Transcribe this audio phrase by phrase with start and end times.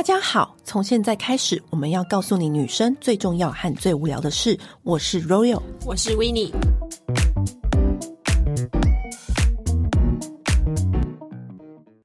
[0.00, 4.58] 大家好，从现在开始，我们要告诉你女生最重要和最无聊的事。
[4.82, 6.50] 我是 Royal，我是 Winnie。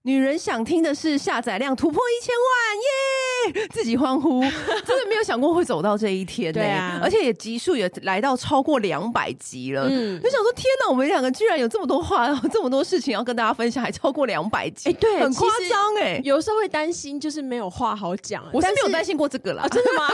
[0.02, 3.15] 女人想听的是下载量突破一千万，耶！
[3.72, 4.42] 自己欢呼，
[4.86, 6.66] 真的没有想过会走到这一天呢、欸。
[6.66, 9.88] 对啊，而且也集数也来到超过两百集了。
[9.90, 16.22] 嗯，就想说天哪，我们两个居然有这么多话， 这么多事情要跟大家分享，还超过两百集，哎、欸，对，很夸张哎。
[16.24, 18.44] 有时候会担心，就是没有话好讲。
[18.54, 20.08] 我是没有担心过这个啦，哦、真的吗？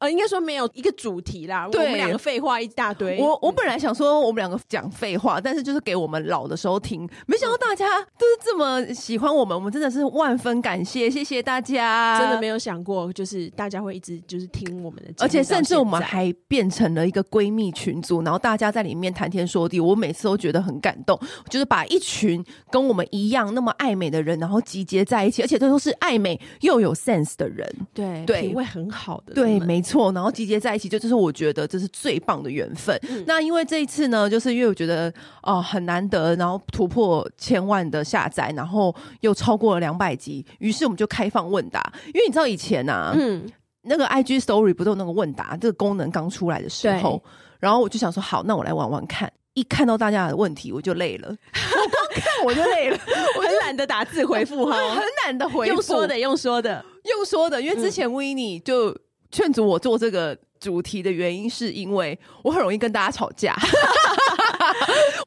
[0.00, 1.68] 呃，应该说没有一个主题啦。
[1.70, 3.18] 对，我们两个废话一大堆。
[3.18, 7.08] 我我本来想说我们两个讲废话，但是就是给我们老的时候听。
[7.26, 8.44] 没想到大家都是。
[8.44, 11.73] 这么喜欢我们，我们真的是万分感谢，谢谢大家！
[11.74, 32.98] 真的没有想过，就是大家会一直就是听我们的，而且甚至我们还变成了一个闺蜜群组，然后大家在里面谈天说地，我每次都觉得很感动，就是把一群跟我们一样那么爱美的人，然后集结在一起，而且这都是爱美又有 sense 的人，对对，品味很好的，对，没错，然后集结在一起，就这是我觉得这是最棒的缘分。
[33.08, 35.08] 嗯、那因为这一次呢，就是因为我觉得
[35.42, 38.24] 哦、呃、很难得，然后突破千万的下。
[38.34, 41.92] 载，然后又超过了两百集，于是我们就开放问答。
[42.08, 43.44] 因为你知道以前啊，嗯，
[43.82, 47.22] 那个 IG Story 不都有那个问答这个功能刚出来的时候，
[47.60, 49.32] 然后我就想说，好，那我来玩玩看。
[49.54, 52.98] 一看到大家的问题，我就累了， 我光看我就累了，
[53.38, 57.62] 我很懒得打字回复 哈，很懒得回复，用说的，用说的，用说的。
[57.62, 58.92] 因为之前 Winnie 就
[59.30, 63.56] 劝阻我做这个主题的原因，是因为我很容易跟大家吵架。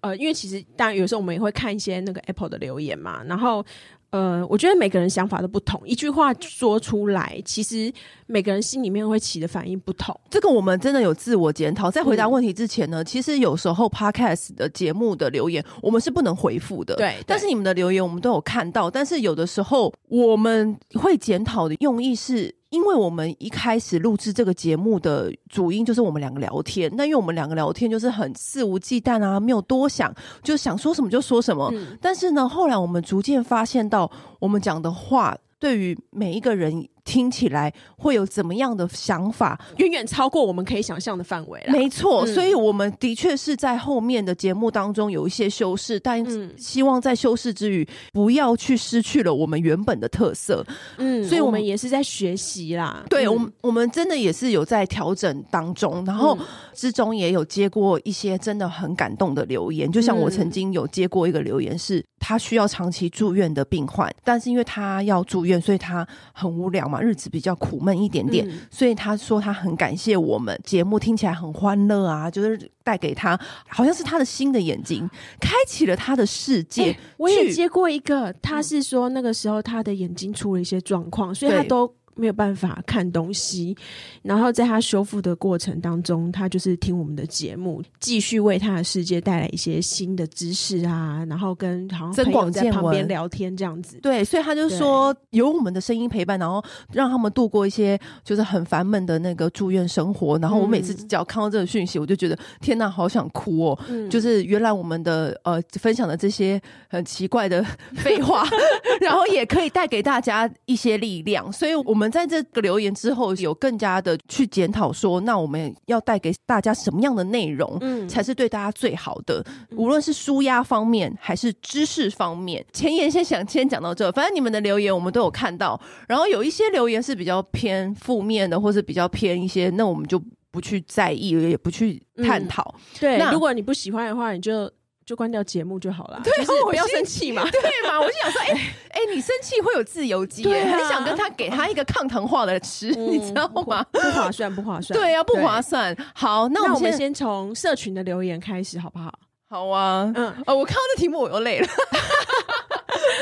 [0.02, 3.66] 呃，因为其实当然有时候我们也会看一些那个 Apple 的留言嘛，然后
[4.10, 7.92] 呃，我觉得每个人想法都不同，一句话说出来，其实
[8.26, 10.18] 每个人心里面会起的反应不同。
[10.30, 11.92] 这个我们真的有自我检讨。
[11.92, 17.16] 在回答问题之前呢，嗯、其实有时候 Podcast 的节目的留言我们是不能回复的，对。
[17.26, 22.56] 但是你们的留言我们都有看到，但是有的时候我们会检讨的用意是。
[22.78, 31.72] 因为我们一开始录制这个节目的主因就是我们两个聊天，那因为我们两个聊天就是很肆无忌惮啊，没有多想，就想说什么就说什么。
[31.74, 31.98] 嗯。
[32.00, 36.88] 但是呢，后来我们逐渐发现到，我们讲的话对于每一个人。
[37.08, 39.58] 听起来会有怎么样的想法？
[39.78, 41.72] 远远超过我们可以想象的范围了。
[41.72, 46.22] 没错，嗯、所以我们的确是在后面的节目当中有一些修饰，但
[46.58, 50.66] 希望在修饰之余，不要去失去了我们原本的特色。
[50.98, 53.06] 嗯，所以我们也是在学习啦。
[53.10, 56.38] 对，嗯、我们我们真的也是有在调整当中，然后
[56.74, 59.90] 之中也有接过一些真的很感动的留言。
[59.90, 66.97] 就像我曾经有接过一个留言，是他需要长期住院的病患，但是因为他要住院，所以他很无聊嘛。
[67.02, 75.10] 日子比较苦闷一点点，嗯，所以他说他很感谢我们节目，听起来很欢乐啊，就是带给他好像是他的新的眼睛，
[75.40, 76.86] 开启了他的世界。
[76.86, 81.97] 欸，我也接过一个，他是说那个时候他的眼睛出了一些状况，所以他都。
[82.18, 83.78] 没有办法看东西，
[84.24, 94.00] 然后在他修复的过程当中，他就是听我们的节目，继续为他的世界带来一些新的知识啊，然后跟好像在旁边聊天这样子。
[94.02, 100.40] 对，所以他就说有我们的声音陪伴，然后让他们度过一些就是很烦闷的那个住院生活。
[100.40, 103.80] 然后我每次只要看到这个讯息，我就觉得天哪，好想哭哦！
[103.88, 107.64] 嗯、就是原来我们的呃分享的这些很奇怪的
[107.96, 108.44] 废话，
[109.00, 111.52] 然后也可以带给大家一些力量。
[111.54, 112.07] 所以我们。
[112.10, 119.46] 在这个留言之后，有更加的去检讨，说那我们要带给大家什么样的内容，嗯，才是对大家最好的？
[119.72, 122.66] 无论是舒压方面还是知识方面。
[122.74, 132.76] 前言先想先讲到这，反正你们的留言我们都有看到，然后有一些留言是比较偏负面的，或是比较偏一些，那我们就不去在意，也不去探讨。
[132.78, 134.72] 嗯、对，那如果你不喜欢的话，你就。
[135.08, 137.98] 就关掉节目就好了，对，就是不要生气嘛， 对嘛？
[137.98, 138.54] 我就想说，哎、欸、
[138.92, 143.86] 哎、欸，你生气会有自由基，啊，很想跟他给他一个抗糖化的吃，嗯， 你知道吗？
[143.90, 145.00] 不划算，不划算。
[145.00, 145.96] 对啊，不划算。
[146.14, 149.18] 好，那我们，那我们先从社群的留言开始，好不好？
[149.50, 151.68] 好啊，嗯，哦，我看到这题目我又累了。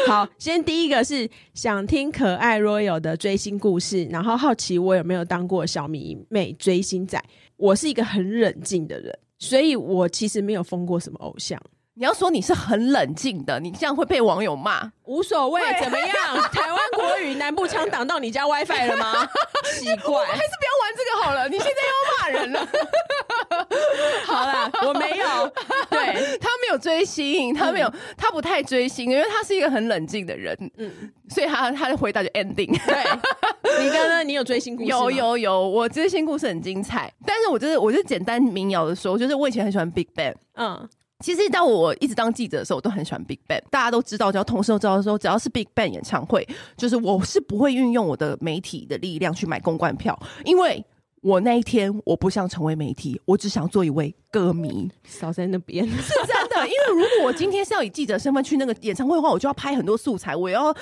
[0.07, 7.23] 好，先第一个是想听可爱 Royal 的追星故事，然后好奇我有没有当过小迷妹追星仔。
[7.57, 11.61] 我是一个很冷静的人，所以我其实没有封过什么偶像。
[11.97, 16.37] 你要说你是很冷静的，你这样会被网友骂，无所谓，怎么样？
[16.51, 19.25] 台湾国语南部腔挡到你家 WiFi 了吗？
[19.79, 21.47] 奇怪，还是不要玩这个好了。
[21.47, 22.67] 你现在要骂人了。
[24.27, 25.47] 好啦，我没有，
[25.89, 30.53] 对，他没有追星，他没有，嗯、他不太追星，因为他是一个很冷静的人。
[30.77, 30.91] 嗯，
[31.29, 32.77] 所以他他的回答就 ending。
[32.85, 34.89] 对，你刚刚你有追星故事？
[34.89, 40.35] 有有有，我追星故事很精彩，但是我就是我就简单明了的说，就是我以前很喜欢 BigBang。
[40.55, 40.89] 嗯。
[41.23, 43.61] 其实到我一直当记者的时候，我都很喜欢 Big Bang。
[43.71, 50.83] 大家都知道，只要同事都知道说，只要是 Big Bang 演唱会，就是我是不会运用我的媒体的力量去买公关票，因为
[51.21, 54.91] 我那一天我不想成为媒体，我只想做一位歌迷。
[55.05, 60.79] 少在那边是真的，因为如果我今天是要以记者身份去那个演唱会的话，我就要拍很多素材，我要去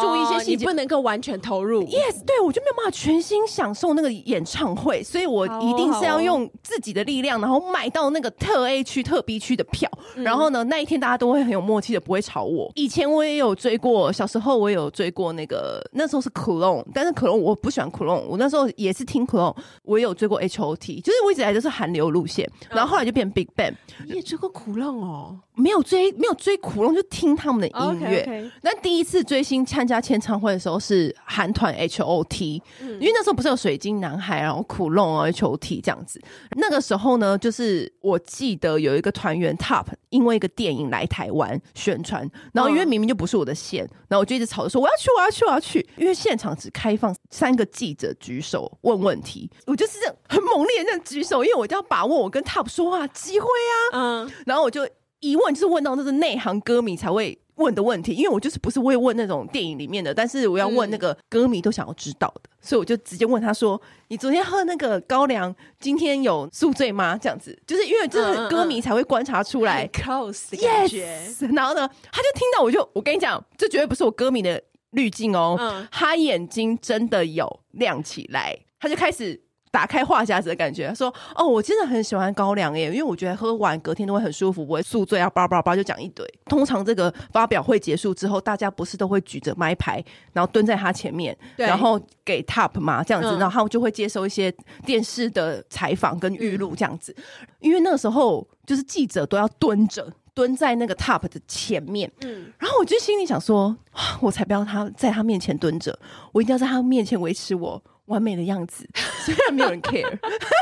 [0.00, 1.84] 注意一些细节，你不能够完全投入。
[1.84, 9.90] Yes，对，我就没有办法全心享受那个演唱会，所以我一定是要用自己的力量，然后买到那个特 A 区、特 B 区的票。
[10.16, 12.70] 然后呢，那一天大家都会很有默契的，不会吵我。
[12.74, 23.74] 以前我也有追过，小时候我也有追过那个，那时候是 Clone，但是 Clone 我不喜欢 Clone，我那时候也是听 Clone，我也有追过 H O T，就是我一直来都是韩流路线，然后后来就变 Big Bang。
[24.06, 25.38] 你也追过苦浪哦？
[25.54, 28.24] 没有追，没有追苦龙，就听他们的音乐。
[28.24, 28.50] Okay, okay.
[28.62, 36.18] 那第一次追星参加签唱会的时候是韩团 H O T，嗯，因为那时候不是有水晶男孩，然后苦龙啊 H O T 这样子。
[36.56, 45.86] 那个时候呢，就是我记得有一个团员 Top，因为一个电影来台湾宣传，然后因为明明就不是我的线，然后我就一直吵着说我要去，我要去，我要去。
[45.98, 53.76] 因为现场只开放三个记者举手问问题，我就是这样很猛烈的这样举手，因为我就要把握我跟 Top 说话机会啊。
[53.92, 54.88] 嗯，然后我就。
[55.20, 69.84] 一问就是问到那是内行歌迷才会问的问题，因为我就是不是会问那种电影里面的，但是我要问那个歌迷都想要知道的，嗯、所以我就直接问他说：“你昨天喝那个高粱，今天有宿醉吗？”这样子，就是因为这是歌迷才会观察出来。
[69.84, 71.20] 嗯嗯、close 的感觉。
[71.28, 71.54] Yes!
[71.54, 74.62] 然后呢，他就听到我就我跟你讲，这绝对不是我歌迷的
[74.92, 79.38] 滤镜哦，嗯、他眼睛真的有亮起来，他就开始。
[79.70, 86.26] 打开话匣子的感觉，他说：“哦，我真的很喜欢高粱耶，因为我觉得喝完隔天都会很舒服，不会宿醉啊，叭叭叭就讲一堆。
[86.46, 94.52] 通常这个发表会结束之后，大家不是都会举着麦牌，然后蹲在他前面，然后给 Top 嘛这样子，嗯、然后他就会接受一些
[94.84, 97.14] 电视的采访跟预录这样子。
[97.60, 103.76] 因为那个时候就是记者都要蹲着，蹲在那个 Top 的前面，嗯，然后我就心里想说，
[104.20, 105.96] 我才不要他在他面前蹲着，
[106.32, 107.80] 我一定要在他面前维持我。”
[108.10, 108.84] 完美的样子，
[109.24, 110.18] 虽然没有人 care，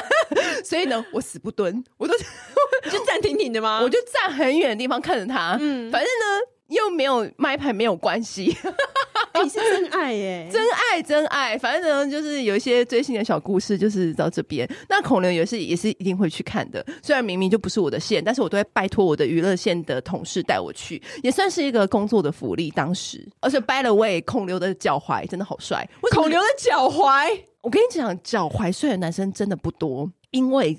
[0.64, 2.14] 所以呢，我死不蹲，我都
[2.90, 3.80] 就站挺挺的吗？
[3.82, 6.48] 我就站很远的地方看着他，嗯，反正呢。
[6.68, 8.54] 又没有麦牌，没有关系。
[9.42, 11.56] 你是真爱耶， 真爱真爱。
[11.58, 14.68] 反正呢，就是有一些追星的小故事，就是到这边。
[14.88, 16.84] 那孔刘也是也是一定会去看的。
[17.02, 22.70] 虽然明明就不是我的线，但是我都会拜托我的娱乐线的同事带我去，也算是一个工作的福利。
[22.70, 25.88] 当时，而且 by the way，孔刘的脚踝真的好帅。
[26.12, 30.78] 孔刘的脚踝，我跟你讲，脚踝帅的男生真的不多，因为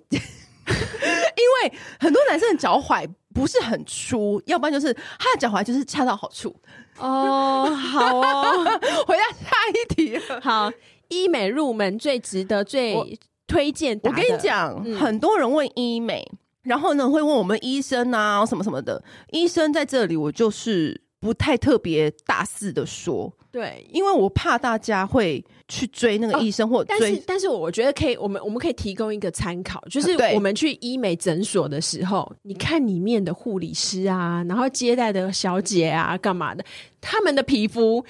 [1.49, 3.07] 因为很多男生的脚踝。
[3.31, 6.53] 不是很粗，要不然就是他的脚踝就是恰到好处
[6.97, 7.63] 哦。
[7.75, 8.65] 好哦，
[9.05, 10.19] 回到下一题。
[10.41, 10.69] 好，
[11.09, 13.97] 医美入门最值得、最推荐。
[14.01, 16.27] 我跟你讲，嗯、很多人问医美，
[16.63, 19.01] 然后呢会问我们医生啊什么什么的。
[19.29, 23.31] 医生在这里，我就是不太特别大肆的说。
[23.51, 36.65] 对，因为我怕大家会去追那个医生，或追，但是但是我觉得可以，我们我们可以提供一个参考，就是我们去医美诊所的时候，你看里面的护理师啊，然后接待的小姐啊，干嘛的，
[36.99, 38.03] 他们的皮肤、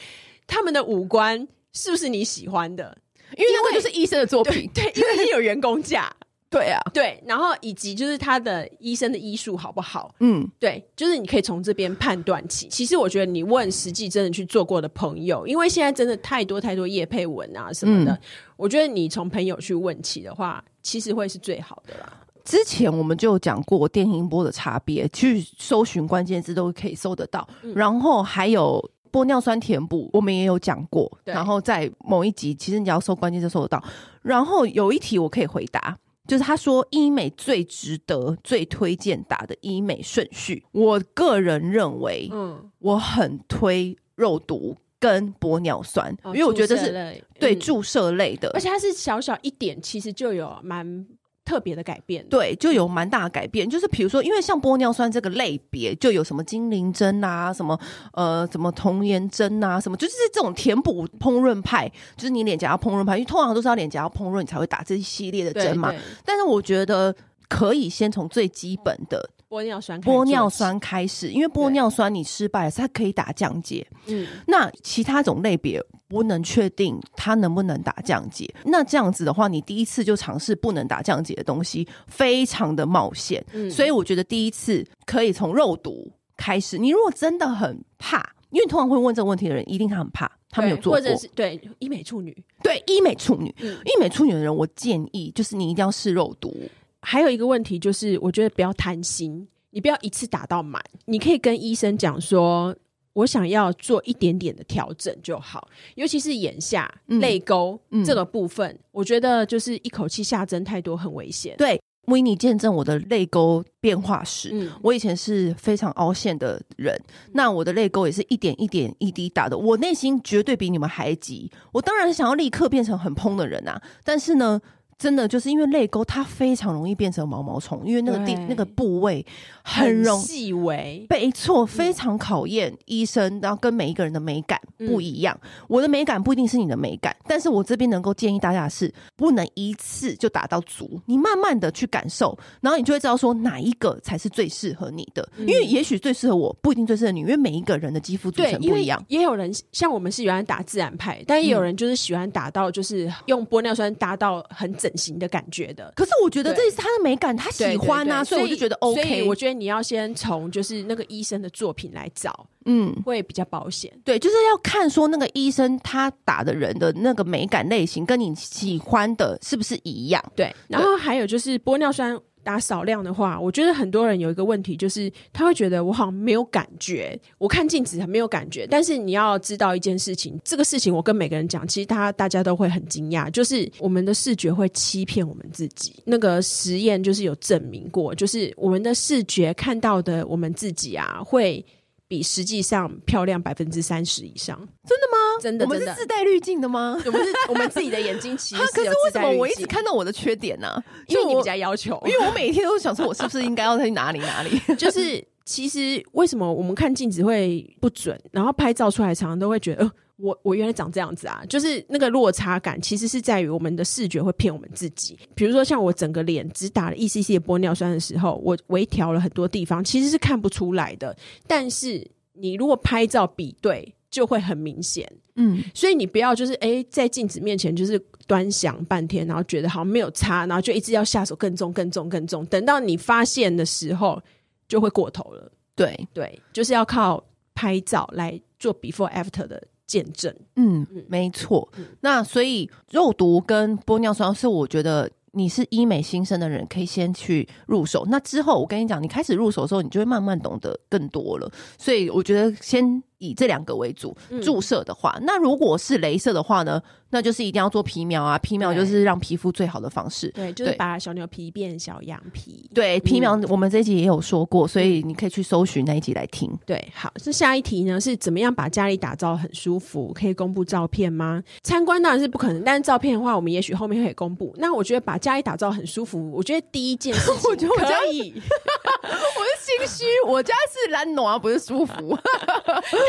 [0.47, 2.97] 他们的五官是不是你喜欢的？
[3.37, 6.11] 因为那个就是医生的作品，对，对，因为你有员工价。
[6.49, 10.13] 对啊，对，然后以及就是他的医生的医术好不好？
[10.19, 12.67] 嗯，对，就是你可以从这边判断起。
[12.69, 18.19] 其实我觉得你问实际真的去做过的朋友，因为现在真的太多太多叶佩文啊什么的，嗯、
[18.57, 22.11] 我觉得你从朋友去问起的话，其实会是最好的啦。
[22.43, 27.47] 之前我们就有讲过电音波的差别，去搜寻关键字都可以搜得到。
[27.61, 31.11] 嗯、然后还有玻尿酸填补，我们也有讲过。
[31.25, 33.83] 然后在某一集，其实你要搜关键字搜得到。
[34.23, 35.95] 然后有一题我可以回答。
[36.29, 51.05] 就是他说医美最值得、最推荐打的医美顺序，我个人认为，嗯，我很推肉毒跟玻尿酸，哦、因为我觉得是对注射类的，而且它是小小一点，其实就有蛮。
[51.49, 53.67] 特别的改变，对，就有蛮大的改变。
[53.67, 57.79] 就是比如说，因为像玻尿酸这个类别，就有什么精灵针啊，什么
[58.13, 65.91] 呃，什么童颜针啊，什么，就是这种填补烹饪派，就是你脸颊要烹饪派，因为通常都是要脸颊要烹饪，你才会打这一系列的针嘛。
[66.23, 67.15] 但是我觉得
[67.47, 69.27] 可以先从最基本的。
[69.49, 73.85] 玻尿酸，玻尿酸开始，因为玻尿酸你失败了，它可以打降解。
[74.05, 78.47] 嗯，那其他种类别不能确定它能不能打降解。
[78.65, 83.43] 那这样子的话，你第一次就尝试不能打降解的东西，非常的冒险。
[83.53, 86.77] 嗯，所以我觉得第一次可以从肉毒开始。
[86.77, 96.55] 你如果真的很怕，因为通常会问这个问题的人，一定他很怕，他没有做过，或者是对医美处女，对医美处女，嗯，医美处女的人，我建议就是你一定要试肉毒。
[97.01, 102.75] 还有一个问题就是，我觉得不要贪心，你不要一次打到满，你可以跟医生讲说，
[103.13, 111.55] 我想要做一点点的调整就好，尤其是眼下泪沟、嗯、这个部分、嗯，我觉得就是一口气下针太多很危险。
[111.57, 111.79] 对。
[112.05, 114.49] 维尼见证我的泪沟变化史。
[114.51, 119.55] 嗯，我以前是非常凹陷的人，嗯、那我的泪沟也是一点一点一滴打的。
[119.55, 124.59] 我内心绝对比你们还急，我当然想要立刻变成很蓬的人啊，但是呢。
[124.99, 129.25] 真的就是因为泪沟，它非常容易变成毛毛虫，因为那个地那个部位
[129.63, 135.39] 很容细微，没错，非常考验医生，然后跟每一个人的美感不一样。
[135.41, 145.25] 嗯、我的美感不一定是你的美感，但是我这边能够建议大家的是，不能一次就打到足，你慢慢的去感受，然后你就会知道说哪一个才是最适合你的。
[145.37, 149.01] 嗯、因为也许最适合我，不一定最适合你，因为每一个人的肌肤组成不一样。
[149.07, 154.88] 也有人像我们是喜欢打自然派，但也有人就是喜欢打到就是用玻尿酸打到很整。
[154.97, 159.23] 型的感觉的，可是我觉得这是他的美感，他喜欢啊，所以我就觉得 OK。
[159.23, 163.91] 我觉得你要先从就是那个医生的作品来找，嗯，会比较保险。
[164.03, 170.23] 对，就是要看说那个医生他打的人的那个美感类型跟你喜欢的是不是一样。
[170.35, 172.19] 对，然后还有就是玻尿酸。
[172.49, 178.65] 打少量的话，我觉得很多人有一个问题，就是他会觉得我好像没有感觉，我看镜子很没有感觉。
[178.65, 185.93] 但是你要知道一件事情，这个事情我跟每个人讲，其实他大家都会很惊讶，就是我们的视觉会欺骗我们自己。
[186.05, 191.63] 那个实验就是有证明过，就是我们的视觉看到的我们自己啊，会。
[192.09, 195.17] 比实际上漂亮百分之三十以上，真的吗？
[195.39, 196.99] 真的，我们是自带滤镜的吗？
[197.05, 198.61] 我们是，我们自己的眼睛其实。
[198.73, 200.67] 可是为什么我一直看到我的缺点呢？
[200.67, 200.83] 啊？
[201.07, 204.59] 因为你比较要求，因为我每天都想说，我是不是应该要在哪里哪里？
[204.75, 209.83] 就是其实为什么我们看镜子会不准，然后拍照出来常常都会觉得。
[209.83, 215.17] 呃我我原来长这样子啊，就是那个落差感，其实是在于我们的视觉会骗我们自己。
[215.33, 221.15] 比如说，像我整个脸只打了 ECC 的玻尿酸的时候，我微调了很多地方，其实是看不出来的。
[221.47, 225.09] 但是你如果拍照比对，就会很明显。
[225.35, 227.97] 嗯，所以你不要就是哎、欸，在镜子面前就是
[228.27, 232.45] 端详半天，然后觉得好像没有差，然后就一直要下手更重、更重、更重。
[232.47, 234.21] 等到你发现的时候，
[234.67, 235.49] 就会过头了。
[235.75, 237.23] 对对，就是要靠
[237.55, 239.65] 拍照来做 before after 的。
[239.89, 241.85] 见证，嗯，没错、嗯。
[242.01, 248.05] 那所以肉毒跟玻尿酸是我觉得你是医美新生的人可以先去入手。
[248.07, 251.51] 那之后我跟你讲，你开始入手的时候，你就会慢慢懂得更多了。
[251.79, 254.15] 所以我觉得先以这两个为主。
[254.41, 256.81] 注射的话，那如果是镭射的话呢？
[257.11, 258.37] 那就是一定要做皮秒啊！
[258.37, 260.29] 皮秒就是让皮肤最好的方式。
[260.29, 262.69] 对，就是把小牛皮变小羊皮。
[262.71, 266.55] 对，皮秒我们这一集也有说过，所以你可以去搜寻那一集来听。
[266.67, 270.13] 对，好，这下一题呢是怎么样把家里打造很舒服？
[270.13, 271.41] 可以公布照片吗？
[271.63, 274.53] 参观当然是不可能，但是照片的话，我们也许后面可以公布。
[274.59, 278.39] 那我觉得把家里打造很舒服，我觉得第一件事情， 我觉得我可以。
[279.01, 281.93] 我是心虚，我家是懒暖，不是舒服，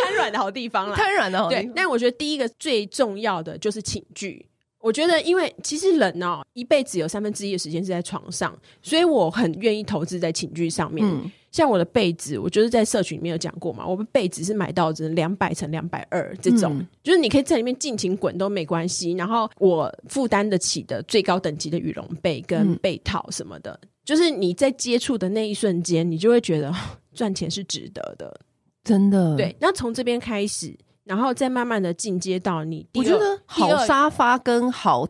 [0.06, 1.64] 瘫软的好地方啦，瘫软的好地方。
[1.66, 3.80] 对，但我觉得第一个最重要的就是。
[3.90, 4.46] 寝具，
[4.78, 11.04] 我觉得，因为其实人哦，一辈子有三分之一的时间是在床上，所以我很愿意投资在寝具上面。
[11.04, 19.12] 嗯，像我的被子，我就是在社群里面有讲过嘛，我们被子是买到只能两百乘两百二这种，嗯，就是你可以在里面尽情滚都没关系。
[19.14, 26.72] 然后我负担得起的最高等级的羽绒被跟被套什么的，嗯，就是你在接触的那一瞬间，你就会觉得
[27.12, 28.40] 赚钱是值得的，
[28.90, 29.36] 真的。
[29.36, 30.76] 对，那从这边开始。
[31.02, 35.04] 然后再慢慢的进阶到你，我觉得好沙发跟好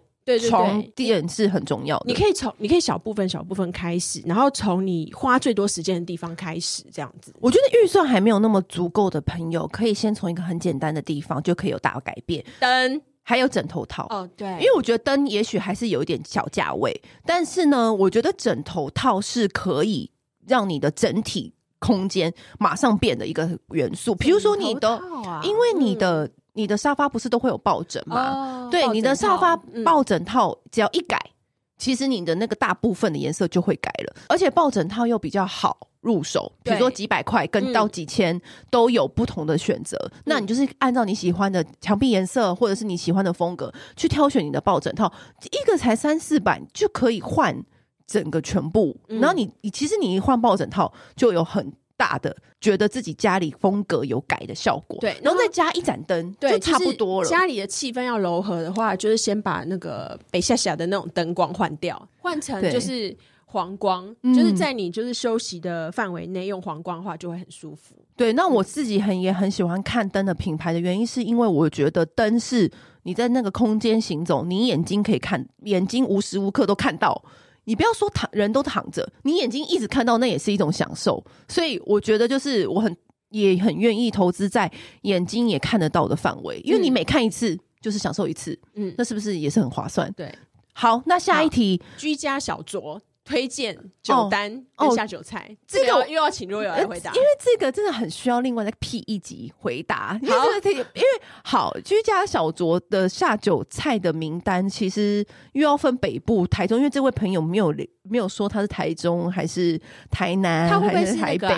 [0.49, 2.05] 床垫是很重要的。
[2.07, 7.35] 你可以从你可以小部分小部分开始，然后从你花最多时间的地方开始，这样子。
[7.39, 12.43] 我觉得预算还没有那么足够的朋友，可以先从一个很简单的地方就可以有大改变。
[12.59, 20.11] 灯还有枕头套哦，对，因为我觉得灯也许还是有一点小价位，但是呢，我觉得枕头套是可以
[20.47, 21.53] 让你的整体。
[21.81, 24.89] 空间马上变的一个元素，比如说你的，
[25.27, 28.33] 啊、因为你的、嗯、你的沙发不是都会有抱枕吗？
[28.33, 31.33] 哦、对，你的沙发抱枕套只要一改、嗯，
[31.79, 38.39] 其实你的那个大部分的颜色就会改了，而且抱枕套又比较好入手，比如说几百块跟到几千
[38.71, 45.11] 都有不同的选择、嗯，那你就是按照你喜欢的墙壁颜色或者是你喜欢的风格去挑选你的抱枕套，
[45.51, 47.65] 一个才三四百就可以换。
[48.11, 54.99] 整个全部，然后你你其实你一换抱枕套，就有很大的觉得自己家里风格有改的效果。
[55.01, 57.29] 对，然后再加一盏灯，对，就差不多了。
[57.29, 67.95] 家里的气氛要柔和的话，就是先把那个北下下的那种灯光换掉，换成就是黄光，就是在你就是休息的范围内用黄光的话，就会很舒服。
[68.17, 72.69] 对，那我自己很也很喜欢看灯的品牌的原因，是因为我觉得灯是
[73.05, 77.23] 你在那个空间行走，你眼睛可以看，眼睛无时无刻都看到。
[77.71, 81.25] 你不要说躺人都躺着，你眼睛一直看到那也是一种享受。
[81.47, 82.97] 所以我觉得就是我很
[83.29, 84.69] 也很愿意投资在
[85.03, 90.13] 眼睛也看得到的范围，因为你每看一次就是享受一次，嗯，那是不是也是很划算？
[90.15, 90.35] 对，
[90.73, 93.01] 好，那下一题，居家小酌。
[93.31, 100.19] 推荐酒单跟下酒菜，这个又要请若友来回答，因为这个真的很需要另外再辟一集回答。
[100.21, 101.07] 因为这个，因为
[101.45, 107.73] 好居家小酌的下酒菜的名单，其实又要分北部、台中，因为这位朋友没有
[108.03, 111.49] 没有说他是台中还是台南，他会不会是台北？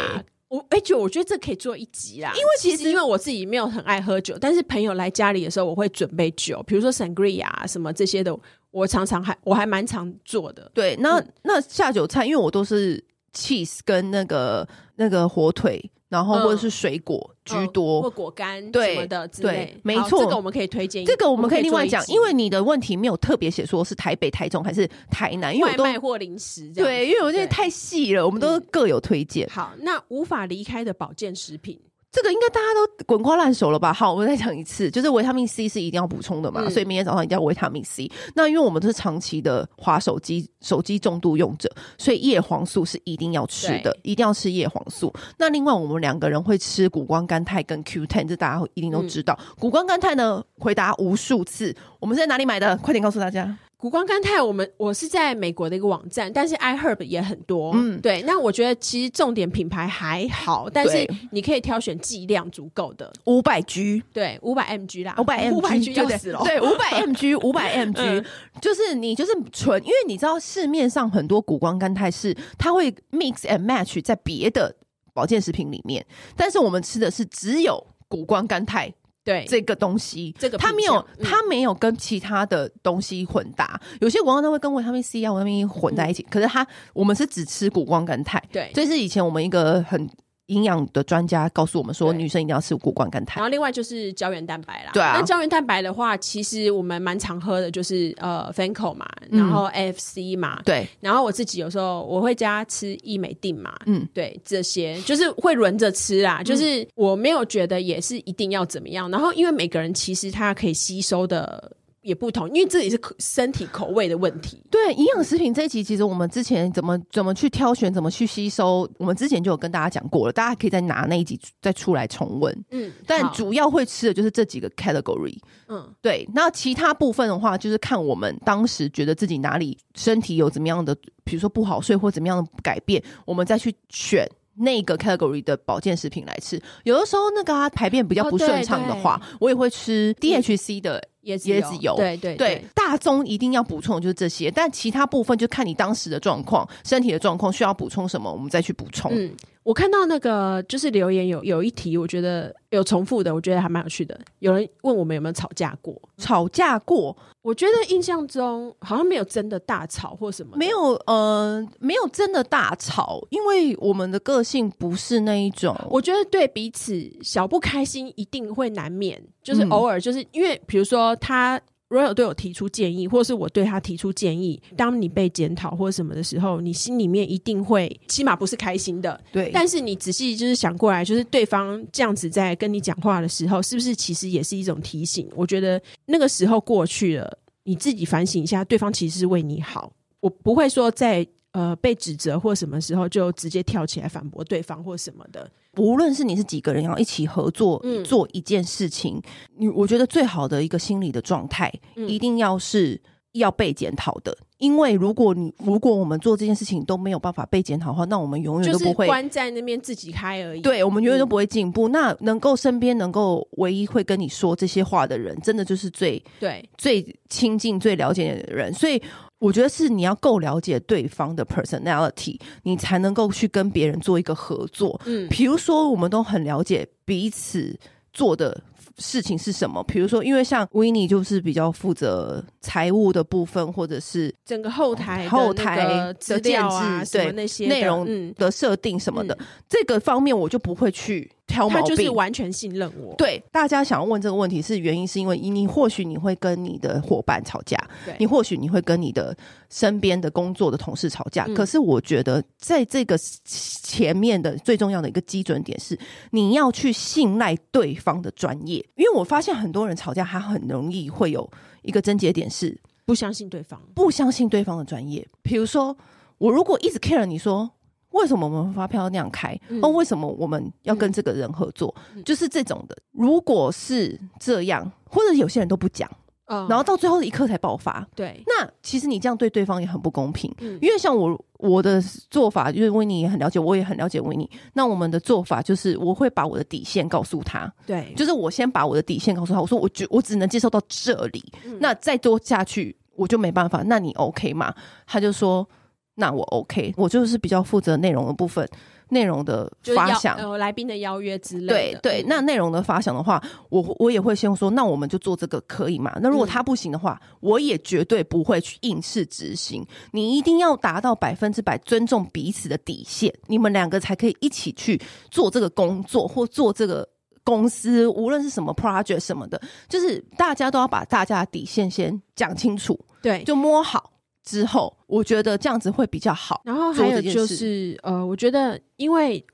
[0.48, 8.38] 我哎，就我觉得这可以做一集啦，因为其实因为我自己没有很爱喝酒，但是朋友来家里的时候，我会准备酒，比如说 Sangria 什么这些的。
[8.72, 13.02] 我常常还我还蛮常做的，对，那、嗯、那下酒菜，因为我都是
[13.32, 29.50] cheese 跟那个那个火腿，然后或者是水果居多，嗯、或果干对什么的之类，对，没错，这个我们可以推荐，这个我们可以另外讲，因为你的问题没有特别写说是台北、台中还是台南，因为我都外卖或零食这样，对，因为我这些太细了，我们都各有推荐、嗯。
[29.50, 31.78] 好，那无法离开的保健食品。
[32.12, 33.90] 这个应该大家都滚瓜烂熟了吧？
[33.94, 38.10] 好，我们再讲一次，就是维他命 C 是一定要补充的嘛，嗯、所以明天早上一定要维他命 C。
[38.34, 45.10] 那因为我们都是长期的滑手机、手机重度用者，所以叶黄素是一定要吃的，一定要吃叶黄素。
[45.38, 49.38] 那另外我们两个人会吃谷胱甘肽跟 Q10，这大家一定都知道。
[49.40, 52.76] 嗯、谷胱甘肽呢，回答无数次，我们是在哪里买的？
[52.76, 53.56] 快点告诉大家。
[53.82, 58.22] 谷胱甘肽，我们我是在美国的一个网站，但是 iHerb 也很多，嗯，对。
[58.22, 68.24] 那我觉得其实重点品牌还好，但是你可以挑选剂量足够的，五百 G，对，五百 mg 啦，五百 mg 就死了，对，五百 mg， 五百 mg，
[68.60, 74.72] 就是你就是纯，因为你知道市面上很多谷胱甘肽是它会 mix and match 在别的
[75.12, 78.94] 保健食品里面，但是我们吃的是只有谷胱甘肽。
[79.24, 83.80] 对这个东西，这个它没有，它没有跟其他的东西混搭。
[83.92, 88.42] 嗯、有些谷胱它会跟维他命 C 啊、维他命 E 混在一起，嗯、可是它我们是只吃谷胱甘肽。
[88.52, 90.08] 对，这是以前我们一个很。
[90.52, 93.36] 营养的专家告诉我们说，女生一定要吃谷胱甘肽。
[93.36, 94.90] 然后另外就是胶原蛋白啦。
[94.92, 100.88] 对啊，那胶原蛋白的话，其实我们蛮常喝的，就是呃 Fanco 嘛，然后 FC 嘛，嗯、对。
[101.00, 106.38] 然后我自己有时候我会加吃益美定嘛，嗯，对，这些就是会轮着吃啦。
[106.40, 109.10] 嗯、就是我没有觉得也是一定要怎么样。
[109.10, 111.72] 然后因为每个人其实他可以吸收的。
[112.02, 114.62] 也不同，因为这也是身体口味的问题。
[114.70, 122.64] 对，营养食品这一集，其实我们之前怎么怎么去挑选，怎么去吸收，我们之前就有跟大家讲过了，大家可以再拿那一集再出来重温。
[122.70, 125.38] 嗯，但主要会吃的就是这几个 category。
[125.68, 126.28] 嗯，对。
[126.34, 134.28] 那其他部分的话，就是看我们当时觉得自己哪里身体有怎么样的，比如说不好睡或怎么样的改变，我们再去选。
[134.54, 141.94] 那个 category 的保健食品来吃，有的时候那个它排便比较不顺畅的话，哦、对对我也会吃 DHC 的椰子椰子油。
[141.96, 149.10] 对对对，对，大宗一定要补充的就是这些，但其他部分就看你当时的状况、身体的状况需要补充什么，我们再去补充。
[149.14, 149.34] 嗯。
[149.62, 154.18] 我看到那个就是留言有有一题，我觉得有重复的，我觉得还蛮有趣的。
[154.40, 155.94] 有人问我们有没有吵架过？
[156.18, 157.16] 吵架过？
[157.42, 165.76] 我觉得印象中好像没有真的大吵或什么，没有，呃，没有真的大吵，因为我们的个性不是那一种。
[165.90, 171.60] 我觉得对彼此小不开心一定会难免，就是偶尔就是、嗯、因为比如说他。
[171.92, 174.60] Royal 对我提出建议，或是我对他提出建议。
[174.76, 179.20] 当你被检讨或什么的时候，你心里面一定会，起码不是开心的。
[179.30, 179.50] 对。
[179.52, 185.28] 但是你仔细就是想过来，就是对方这样子在跟你讲话的时候，是不是其实也是一种提醒？
[185.36, 189.92] 我觉得那个时候过去了，你自己反省一下，对方其实是为你好。
[190.20, 195.50] 我不会说在呃被指责或什么时候就直接跳起来反驳对方或什么的。
[195.78, 199.20] 无论是你是几个人要一起合作、嗯、做一件事情，
[199.56, 203.00] 你我觉得最好的一个心理的状态，嗯、一定要是
[203.32, 204.36] 要被检讨的。
[204.58, 210.60] 因为如果你如果我们做这件事情都没有办法被检讨的话，那我们永远都不会关在那边自己开而已。
[210.60, 211.88] 对，我们永远都不会进步。
[211.88, 218.72] 嗯、那能够身边能够唯一会跟你说这些话的人，真的就是最对最亲近、最了解的人。
[218.74, 219.02] 所以。
[219.42, 225.00] 我觉得是你要够了解对方的 personality，你才能够去跟别人做一个合作。
[225.04, 227.76] 嗯，比如说我们都很了解彼此
[228.12, 228.62] 做的
[228.98, 229.82] 事情是什么。
[229.82, 241.28] 比如说，因为像 Winnie 就是比较负责财务的部分，或者是整个后台后台的建制，对那些内容的设定什么的，嗯、这个方面我就不会去。
[241.46, 243.14] 他就是完全信任我。
[243.16, 247.76] 对，大家想要问这个问题是原因，是因为你或许你会跟你的伙伴吵架，
[248.06, 249.36] 对你或许你会跟你的
[249.68, 251.44] 身边的工作的同事吵架。
[251.46, 255.98] 嗯、可是我觉得在这个前面的最重要的一个基准点是，
[256.30, 258.76] 你要去信赖对方的专业。
[258.96, 261.50] 因为我发现很多人吵架，他很容易会有
[261.82, 265.26] 一个症结点是，不相信对方，不相信对方的专业。
[265.42, 265.96] 比如说，
[266.38, 267.70] 我如果一直 care 你说。
[268.12, 269.58] 为什么我们发票要那样开？
[269.68, 271.94] 嗯、哦，为什么我们要跟这个人合作？
[272.14, 272.96] 嗯、就是这种的。
[273.12, 276.10] 如果是这样，或者有些人都不讲，
[276.46, 278.06] 嗯、然后到最后的一刻才爆发。
[278.14, 280.54] 对，那其实你这样对对方也很不公平。
[280.60, 284.48] 嗯、因为像我我的做法，因为维尼也很了解，我也很了解维尼。
[284.74, 287.72] 那我们的做法就是，我会把我的底线告诉他。
[287.86, 289.60] 对，就是我先把我的底线告诉他。
[289.60, 291.42] 我说，我觉我只能接受到这里。
[291.64, 293.82] 嗯、那再多下去，我就没办法。
[293.86, 294.74] 那你 OK 吗？
[295.06, 295.66] 他就说。
[296.14, 298.68] 那我 OK，我就是比较负责内容的部分，
[299.08, 302.00] 内容的发想，呃，来宾的邀约之类的。
[302.00, 306.12] 对对，那内容的发想的话，我我也会先说，那我们就做这个可以吗？
[306.20, 309.82] 那如果他不行的话，嗯、我也绝对不会去硬是执行。
[310.10, 317.08] 你一定要达到百分之百尊重彼此的底线，你们两个才可以一起去做这个工作或做这个
[317.42, 324.11] 公司，无论是什么 project 什么的，就是大家都要把大家的底线先讲清楚，对，就摸好。
[324.42, 326.60] 之后，我觉得这样子会比较好。
[326.64, 329.44] 然后还有就是，呃，我觉得因为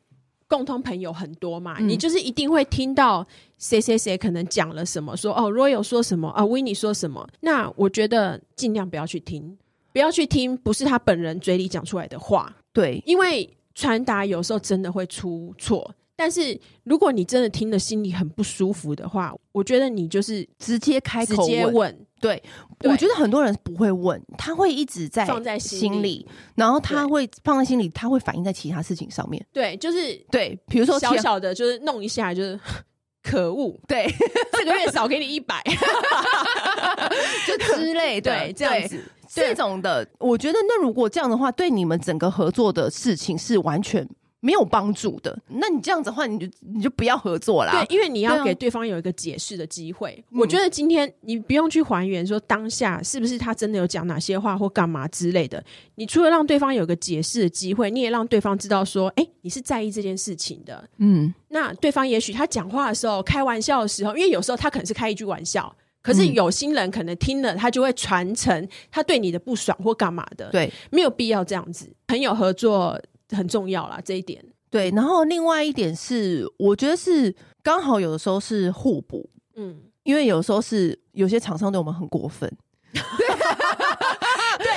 [0.47, 3.27] 共同朋友很多嘛，嗯、你就是一定会听到
[3.59, 7.29] 谁谁谁可能讲了什么，说哦，Royal 说什么啊，Winnie 说什么。
[7.41, 9.59] 那我觉得尽量不要去听，
[9.93, 12.55] 不要去听，不是他本人嘴里讲出来的话。
[12.73, 15.95] 对，因为传达有时候真的会出错。
[16.17, 22.07] 但是如果你真的听了心里很不舒服的话，我觉得你就是直接开口直接问。
[22.21, 22.43] 对，
[22.85, 29.45] 我觉得很多人不会问，他会一直在放在心里，然后他会放在心里，他会反映在其他事情上面。
[29.53, 32.59] 对，就是对，比如说小小的，就是弄一下，就是
[33.23, 34.07] 可恶，对，
[34.53, 35.63] 这个月少给你一百，
[37.47, 44.09] 就之类的，对，这样子，这种的，我觉得那如果这样的话，对你们整个合作的事情是完全。
[44.41, 47.73] 没有帮助的，那你这样子的话，你就你就不要合作啦。
[47.73, 50.13] 对，因为你要给对方有一个解释的机会。
[50.31, 55.63] 啊、我觉得今天你不用去还原说当下是不是他真的有讲哪些话或干嘛之类的。
[55.97, 60.89] 你除了让对方有个解释的机会，你也让对方知道说，哎，你是在意这件事情的。
[60.99, 70.49] 嗯，那对方也许他讲话的时候开玩笑的时候，因为有时候他可能是开一句玩笑，可是有心人可能听了他就会传承他对你的不爽或干嘛的。
[70.51, 71.93] 对，没有必要这样子。
[72.07, 72.97] 朋友合作。
[73.31, 74.45] 很重要啦，这一点。
[74.71, 82.51] 对，然后另外一点是，我觉得是刚好有的时候是互补，嗯，因为有时候是有些厂商对我们很过分。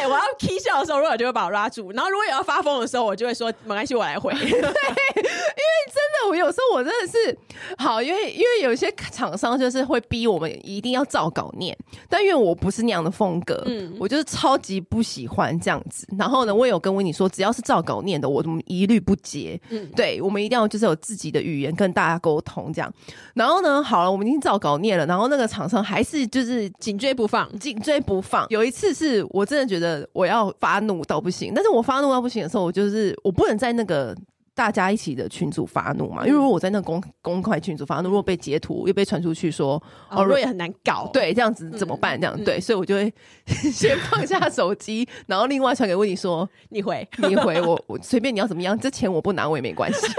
[0.01, 4.33] 对，我要 k 笑的时候，如果就会把我拉住；然后如果有要发疯的时候，我就会说没关系，我来回。
[4.39, 7.37] 对，因为真的，我有时候我真的是
[7.77, 11.77] 好，因为因为有些厂商就是会逼我们一定要照稿念，
[12.09, 16.07] 但因为我不是那样的风格，嗯，我就是超级不喜欢这样子。
[16.17, 19.59] 然后呢，我也有跟维尼说，只要是照稿念的，我们一律不接。
[19.69, 22.91] 嗯，对，我们一定要就是有自己的语言跟大家沟通这样。
[23.35, 28.47] 然后呢，好了，我们已经照稿念了，然后那个厂商还是就是紧追不放，紧追不放。
[28.49, 34.15] 有一次是我真的觉得我要发怒到不行，但是我发怒到不行的时候，我就是我不能在那个
[34.53, 42.19] 大家一起的群组发怒嘛，因为如果我在那个公公开群组发怒，如果被截图又被传出去说哦，若也很难搞，对，这样子怎么办？
[42.19, 43.11] 这样对，所以我就会
[43.45, 50.07] 先放下手机， 然后另外传给问你说，你回你回我，我随便你要怎么样，这钱我不拿我也没关系。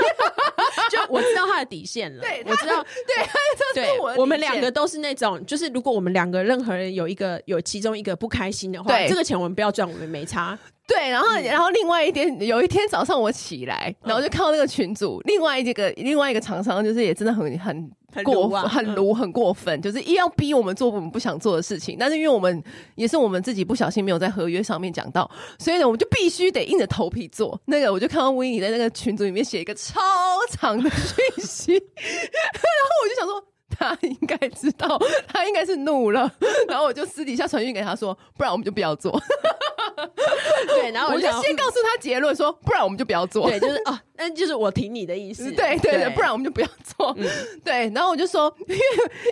[1.20, 2.84] 就我知道他的底线了，对，我知道，
[3.74, 10.58] 对，对，我我们两个都是那种，就是如果我们两个任何人有一个有其中一个不开心的话，对，这个钱我们不要赚，我们没差。
[10.86, 17.90] 对，然后然后另外一天有一天早上我起来，然后就看到那个群主，另外一个另外一个厂商就是也真的很很。
[18.12, 21.96] 很过分，很卢，很过分，就是一要逼我们做我们不想做的事情。
[21.98, 22.62] 但是因为我们
[22.94, 27.60] 也是我们自己不小心没有在合约上面讲到，所以呢，我们就必须得硬着头皮做。
[27.64, 30.00] 那个我就看到维尼在那个群组里面写一个超
[30.50, 33.42] 长的讯息， 然后我就想说。
[33.74, 36.30] 他应该知道，他应该是怒了，
[36.68, 39.18] 然后我就私底下传讯给他说，不然我们就不要做。
[40.66, 43.48] 对，然后我就，先告诉他结论说，不然我们就不要做。
[43.48, 45.50] 对，就是啊，那就是我挺你的意思。
[45.52, 47.14] 对对对，不然我们就不要做。
[47.18, 47.26] 嗯、
[47.64, 48.80] 对，然后我就说，因为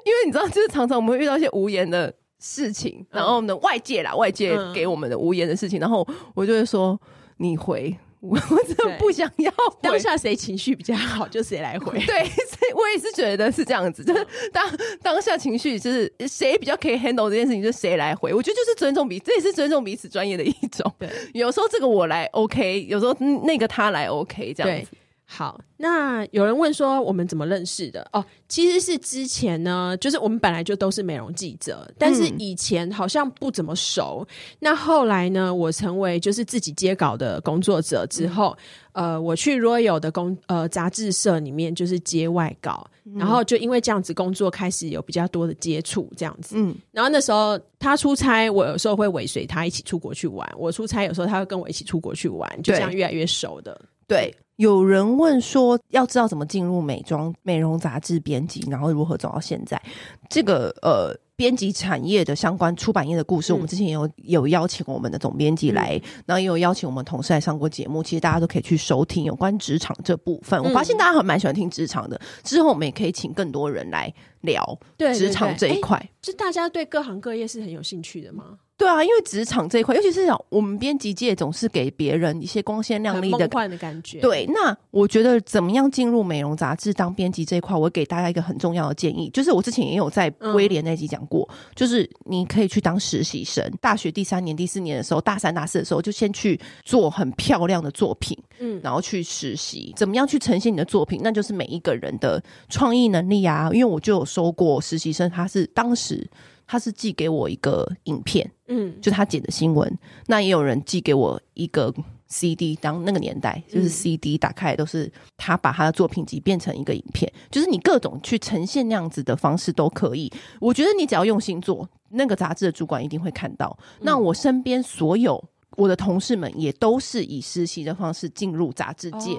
[0.05, 7.01] 因为你知道，就是常常我们会遇到一些无言的事情，然后呢，外界啦，外界给我们的无言的事情，然后我就会说，
[7.39, 7.97] 你回。
[8.29, 11.99] 我真的不想要当下谁情绪比较好就谁来回。
[12.05, 14.63] 对， 所以我也是觉得是这样子，就是当
[15.03, 18.35] 当下情绪就是谁比较可以 handle 这件事情，就谁来回。
[18.35, 20.93] 我觉得就是尊重彼此，这也是尊重彼此专业的一种。
[20.99, 24.91] 对，有时候这个我来 OK，有时候那个他来 OK，这样子。
[25.33, 28.05] 好，那有人问说我们怎么认识的？
[28.13, 34.27] 哦，其实是之前呢，就是我们本来就都是美容记者，但是以前好像不怎么熟。
[34.29, 38.59] 嗯、那后来呢，我成为就是自己接稿的工作者之后，
[38.95, 46.57] 嗯、呃，我去 Royal 的工呃杂志社里面就是接外稿，嗯、然后就因为这样子工作开始有比较多的接触，这样子。
[46.59, 53.81] 嗯，然后那时候他出差，我有时候会尾随他一起出国去玩；我出差，有时候他会跟我一起出国去玩，就这样越来越熟的。
[54.11, 54.35] 对。
[54.57, 59.81] 有人问说，要知道怎么进入美妆美容杂志编辑，然后如何走到现在？
[60.29, 68.03] 这个呃，编辑产业的相关出版业的故事，嗯、我们之前也有有邀请我们的总编辑来，嗯、然后也有邀请我们同事来上过节目。
[68.03, 70.61] 其实大家都可以去收听有关职场这部分。
[70.61, 74.79] 嗯、我发现大家还蛮喜欢听职场的，之后我们也可以请更多人来聊
[75.15, 76.07] 职场这一块。
[76.21, 78.59] 就大家对各行各业是很有兴趣的吗？
[78.81, 84.21] 对啊，因为职场这一块，尤其是我们编辑界总是给别人一些光鲜亮丽的、梦幻的感觉。
[84.21, 103.69] 对，那我觉得怎么样进入美容杂志当编辑这一块，我给大家一个很重要的建议，就是我之前也有在威廉那集讲过，嗯、就是你可以去当实习生，大学第三年、第四年的时候，大三、大四的时候就先去做很漂亮的作品，嗯，然后去实习，怎么样去呈现你的作品，那就是每一个人的创意能力啊。
[103.75, 106.27] 因为我就有收过实习生，他是当时。
[106.71, 109.99] 他是寄给我一个影片，嗯，就他剪的新闻。
[110.29, 111.93] 那也有人寄给我一个
[112.29, 120.33] CD，当那个年代就是 CD 打开都是他把他的作品集变成一个影片，就是你各种去呈现那样子的方式都可以。
[120.61, 123.77] 我觉得你只要用心做，那个杂志的主管一定会看到。
[124.03, 125.43] 那我身边所有
[125.77, 129.37] 我的同事们也都是以实习的方式进入杂志界，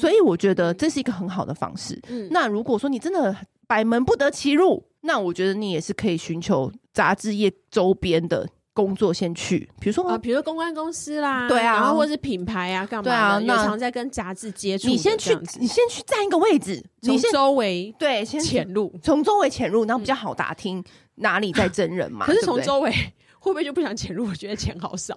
[0.00, 2.00] 所以我觉得这是一个很好的方式。
[2.30, 3.36] 那如果说你真的
[3.66, 13.04] 百门不得其入，那我觉得你也是可以寻求杂志业周边的工作先去，比如说啊，比如说公关公司啦，对啊，然后或者是品牌啊，干嘛？
[13.04, 14.88] 对啊，那常在跟杂志接触。
[14.88, 20.82] 你先去，你先去占一个位置，你先周围对先潜入，从周围潜入，然后比较好打听
[21.16, 22.24] 哪里在真人嘛。
[22.26, 22.92] 可是从周围。
[23.40, 24.24] 会不会就不想潜入？
[24.28, 25.16] 我觉得钱好少。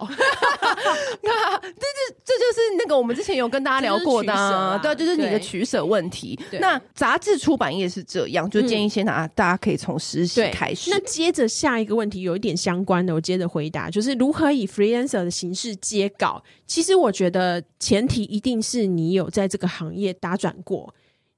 [1.21, 6.39] 那这这这就是那个我们之前有跟大家聊过的，啊，对，就是你的取舍问题。
[6.59, 10.89] 那杂志出版业是这样，就建议先拿，大家可以从实习开始。
[10.89, 16.41] 那接着下一个问题有一点相关的，我接着回答，就是如何以 freelancer 的形式接稿。
[16.65, 20.93] 其实我觉得前提一定是你有在这个行业打转过。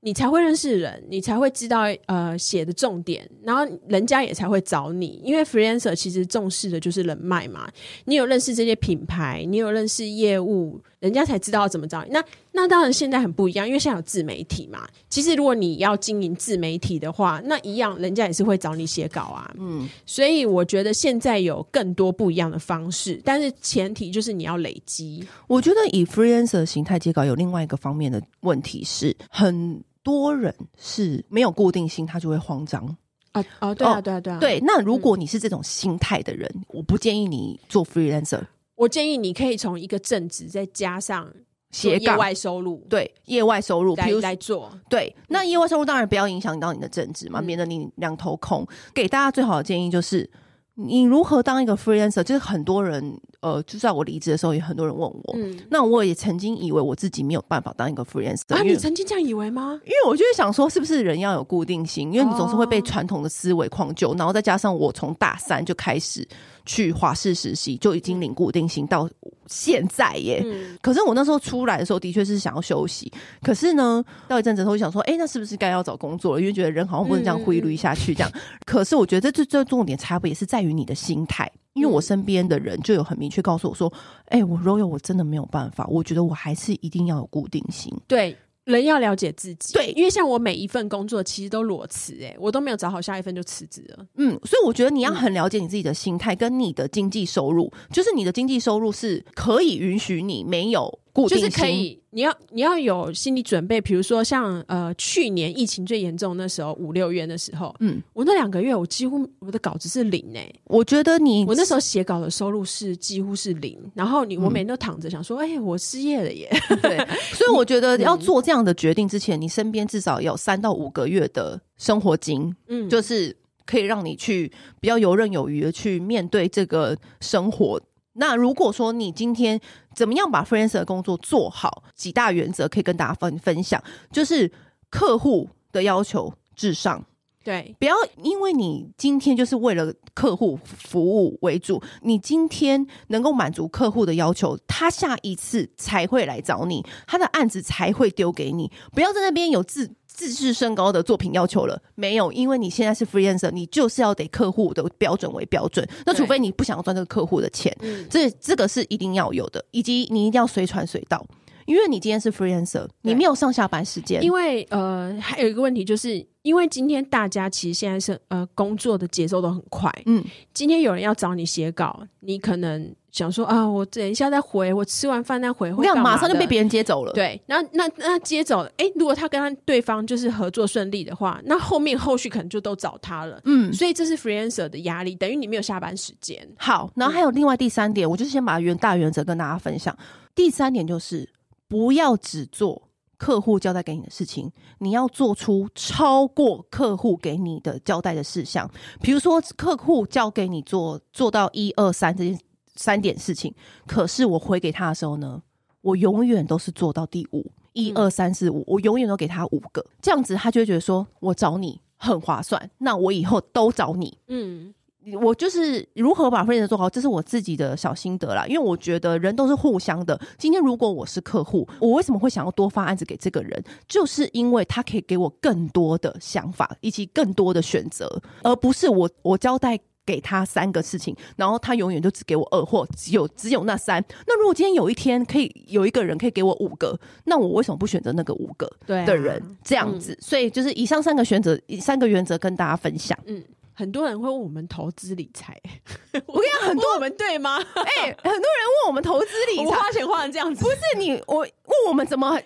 [0.05, 5.19] 你才会认识人，你才会知道呃写的重点，然后人家也才会找你。
[5.23, 7.67] 因为 freelancer 其实重视的就是人脉嘛。
[8.03, 12.11] 你有认识这些品牌，你有认识业务，人家才知道怎么找你。
[12.11, 14.87] 那那当然现在很不一样，因为现在有自媒体嘛。
[15.09, 19.51] 其实如果你要经营自媒体的话，那一样人家也是会找你写稿啊。
[19.57, 25.27] 嗯，所以我觉得现在有更多不一样的方式，但是前提就是你要累积。
[25.47, 29.83] 我觉得以 freelancer 形态接稿有另外一个方面的问题是很。
[30.05, 32.85] 多人是没有固定性，他就会慌张
[33.31, 33.73] 啊啊！
[33.73, 34.39] 对啊，对啊，对啊！
[34.39, 38.43] 对，那如果你是这种心态的人，嗯、我不建议你做 freelancer。
[38.75, 41.27] 我建议你可以从一个正职再加上
[41.71, 44.71] 斜杠外收入，对，业外收入，比如来做。
[44.87, 48.63] 对，那业外收入当然不要影响到你的正职嘛，免得、嗯、你两头空。
[48.93, 50.29] 给大家最好的建议就是。
[50.75, 52.21] 你如何当一个 freelancer？
[52.21, 55.35] 就是很多人，呃，就在我离职的时候，也很多人问我。
[55.37, 58.53] 嗯，那我也曾经以为我自己没有办法当一个 freelancer。
[58.53, 59.79] 啊，你曾经这样以为吗？
[59.85, 62.11] 因为我就是想说，是不是人要有固定性？
[62.11, 66.27] 因为你总是会被传统的思维框就，然后再加上我从大三就开始。
[66.65, 69.09] 去华视实习就已经领固定薪到
[69.47, 73.11] 现在耶，嗯、可是我那时候出来的时候的确是想要休息，
[73.43, 76.41] 可是呢，到一阵子后就想说，哎、欸，那是不是该要找工作了？
[76.41, 78.31] 因为觉得人好像不能这样挥霍下去，这样。
[78.33, 83.91] 嗯、可是我觉得这这重点差别也是在于你的心态，因为我身边的人就有很明确告诉我说，
[84.29, 87.93] 哎、欸，我 Royal 我真的没有办法，我觉得我还是一定要有固定薪。
[88.07, 88.35] 对。
[88.65, 94.05] 人要了解自己，对，因为像我每一份工作其实都裸辞，哎，我都没有找好下一份就辞职了。
[94.17, 100.99] 嗯，所以我觉得你要很了解你自己的心态跟你的经济收入，嗯、就是你的经济收入是可以允许你没有。
[101.29, 103.79] 就是可以，你要你要有心理准备。
[103.79, 110.55] 比如说像呃去年疫情最严重那时候五六月的时候，嗯，我那两个月我几乎我的稿子是零哎、欸。
[110.65, 116.49] 我觉得你我那时候写稿的收入是几乎是零，然后你我每天都躺着想说，哎、欸，我失业了耶。
[116.81, 116.97] 对，
[117.33, 124.51] 所以我觉得要做这样的决定之前，你身边至少有三到五个月的生活金，嗯，就是可以让你去
[124.81, 127.81] 比较游刃有余的去面对这个生活。
[128.17, 129.59] 那如果说你今天
[129.93, 134.51] 怎么样把 freelancer 的工作做好，几大原则可以跟大家分分享，就是
[134.89, 137.03] 客户的要求至上，
[137.43, 148.71] 对，不要因为你今天就是为了客户服务为主，你今天能够满足客户的要求，他下一次才会来找你，他的案子才会丢给你。
[148.93, 155.85] 不要在那边有自自视甚高的作品要求了，没有，因为你现在是 freelancer，你就是要得客户的标准为标准。
[156.05, 157.75] 那除非你不想要赚这个客户的钱，
[158.09, 161.25] 这这个是一定要有的，以及你一定要随传随到。
[161.65, 164.23] 因为你今天是 freelancer，你没有上下班时间。
[164.23, 169.91] 因为呃，还有一个问题，就是因为今天大家其实现在是呃工作的节奏都很快。
[170.05, 170.23] 嗯，
[170.53, 176.03] 今天有人要找你写稿，你可能想说啊，我等一下再回，我吃完饭再回，会干嘛？
[176.03, 177.11] 马上就被别人接走了。
[177.13, 183.41] 对，那那那接走了，哎，如果他跟他对方就是合作顺利的话，那后面后续可能就都找他了。
[183.45, 186.47] 嗯，所以这是 freelancer 的压力，等于你没有下班时间。
[186.57, 189.97] 好，然后还有另外第三点，我就是先把原大原则跟大家分享。
[190.35, 191.27] 第三点就是。
[191.67, 198.69] 不要只做客户交代给你的事情，你要做出超过客户给你的交代的事项。
[199.01, 202.39] 比如说，客户交给你做做到一二三这件
[202.75, 203.53] 三点事情，
[203.87, 205.41] 可是我回给他的时候呢，
[205.81, 214.73] 我永远都是做到第五，一二三四五，我永远都给他五个，这样子他就会觉得说我找你很划算，那我以后都找你，嗯。
[215.21, 218.45] 我就是如何把 freelancer 做好，这是我自己的小心得啦。
[218.47, 220.19] 因为我觉得人都是互相的。
[220.37, 223.63] 今天如果我是客户，我为什么会想要多发案子给这个人？
[223.87, 234.03] 就是因为他可以给我更多的想法以及更多的选择，而不是我我交代给他三个事情，然后他永远就只给我二或只有只有那三。
[234.25, 239.37] 那如果今天有一天可以有一个人可以给我五个，那我为什么不选择那个五个的人？
[239.41, 243.17] 啊、这样子，嗯、所以就是以上三个选择，三个原则跟大家分享。
[243.27, 243.43] 嗯。
[243.77, 245.55] 很多人会问我们投资理财，
[246.25, 247.57] 我跟你讲，很多我们对吗？
[247.75, 252.39] 哎、欸，很多人问我们投资理财，花钱花成这样子，不是你我问我们怎么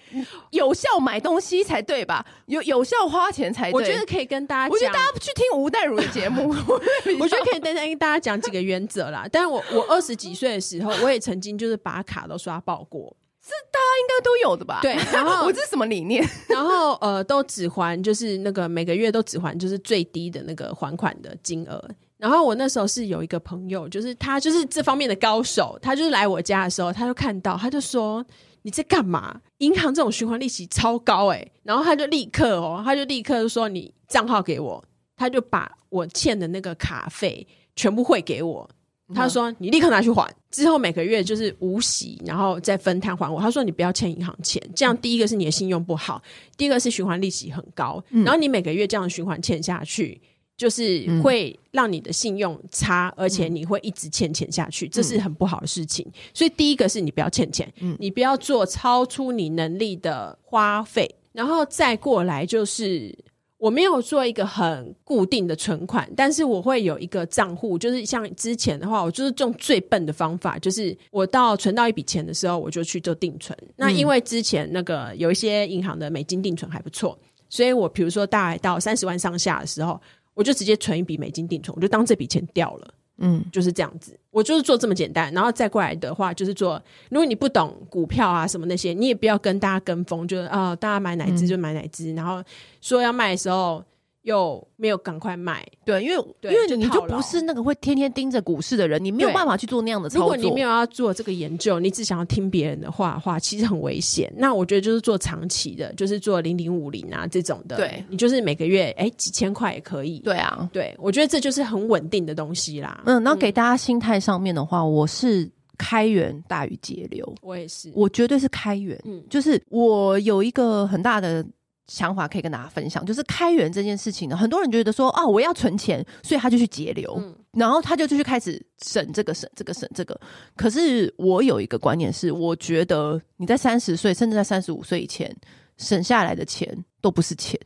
[0.50, 2.26] 有效买东西才对吧？
[2.48, 3.74] 有有效花钱才对。
[3.80, 6.50] 我觉得可以跟大家，我觉得大家去听吴淡如的节目，
[7.20, 9.28] 我觉得可以跟大家讲几个原则啦。
[9.32, 13.15] 但是我我二十几岁的时候，我也曾经就是把卡都刷爆过。
[13.50, 14.80] 是大家应该都有的吧？
[14.82, 16.24] 对，然后 我这是什么理念？
[16.48, 21.84] 然后呃，都只还就是那个每个月都只还就是最低的那个还款的金额。
[22.18, 28.26] 然后我那时候是有一个朋友，就是他就是这方面的高手，他就是来我家的时候，他就看到，他就说
[28.64, 29.40] 你在干嘛？
[29.60, 31.52] 银行这种循环利息超高哎、欸！
[31.64, 34.84] 然后他就立刻哦，他就立刻就说你账号给我，
[35.16, 38.70] 他就把我欠的那个卡费全部汇给我。
[39.13, 46.22] 他说：“你立刻拿去还，之后每个月就是无息，然后再分摊还我。”他说：“你不要欠银行钱，这样第一个是你的信用不好，
[46.56, 50.22] 第二个是循环利息很高，然后你每个月这样循环欠下去，
[50.56, 56.06] 就是会让你的信用差，而且你会一直欠钱下去，这是很不好的事情。
[56.34, 63.17] 所以第一个是你不要欠钱，你不要做超出你能力的花费，然后再过来就是。”
[63.60, 73.56] 我没有做一个很固定的存款，但是我会有一个账户，就是像之前的话，我就是用最笨的方法，就是我到存到一笔钱的时候，我就去做定存。
[73.76, 77.19] 那因为之前那个有一些银行的美金定存还不错，
[77.50, 80.00] 所以我比如说大概到三十万上下的时候，
[80.34, 82.93] 我就直接存一笔美金定存，我就当这笔钱掉了。
[83.19, 92.43] 嗯，就是这样子，我就是做这么简单，然后再过来的话，就是做，如果你不懂股票啊什么那些，你也不要跟大家跟风，就是啊、呃，大家买哪只就买哪只，嗯、然后
[92.82, 93.84] 说要卖的时候。
[94.23, 100.21] 又没有赶快卖，对，因为因为你就不是那个会天天盯着股市的人，你没有办法去做那样的操作。
[100.23, 104.32] 如果你没有要做这个研究，你只想要听别人的话的话，其实很危险。
[104.36, 110.19] 那我觉得就是做长期的，就是做零零五零啊这种的，对，你就是每个月哎几千块也可以。
[110.19, 113.01] 对啊，对，我觉得这就是很稳定的东西啦。
[113.05, 118.99] 嗯，然后给大家心态上面的话，我是开源大于节流，我也是，我绝对是开源。
[119.05, 121.45] 嗯，就是我有一个很大的。
[121.89, 130.17] 想法可以跟大家分享，就是开源这件事情呢，很多人觉得说啊，我要存钱，所以他就去节流，嗯、然后他就就去开始省这个省这个省这个。
[130.56, 135.36] 可是我有一个观念是，我觉得你在三十岁，甚至在三十五岁以前
[135.78, 137.60] 省下来的钱都不是钱。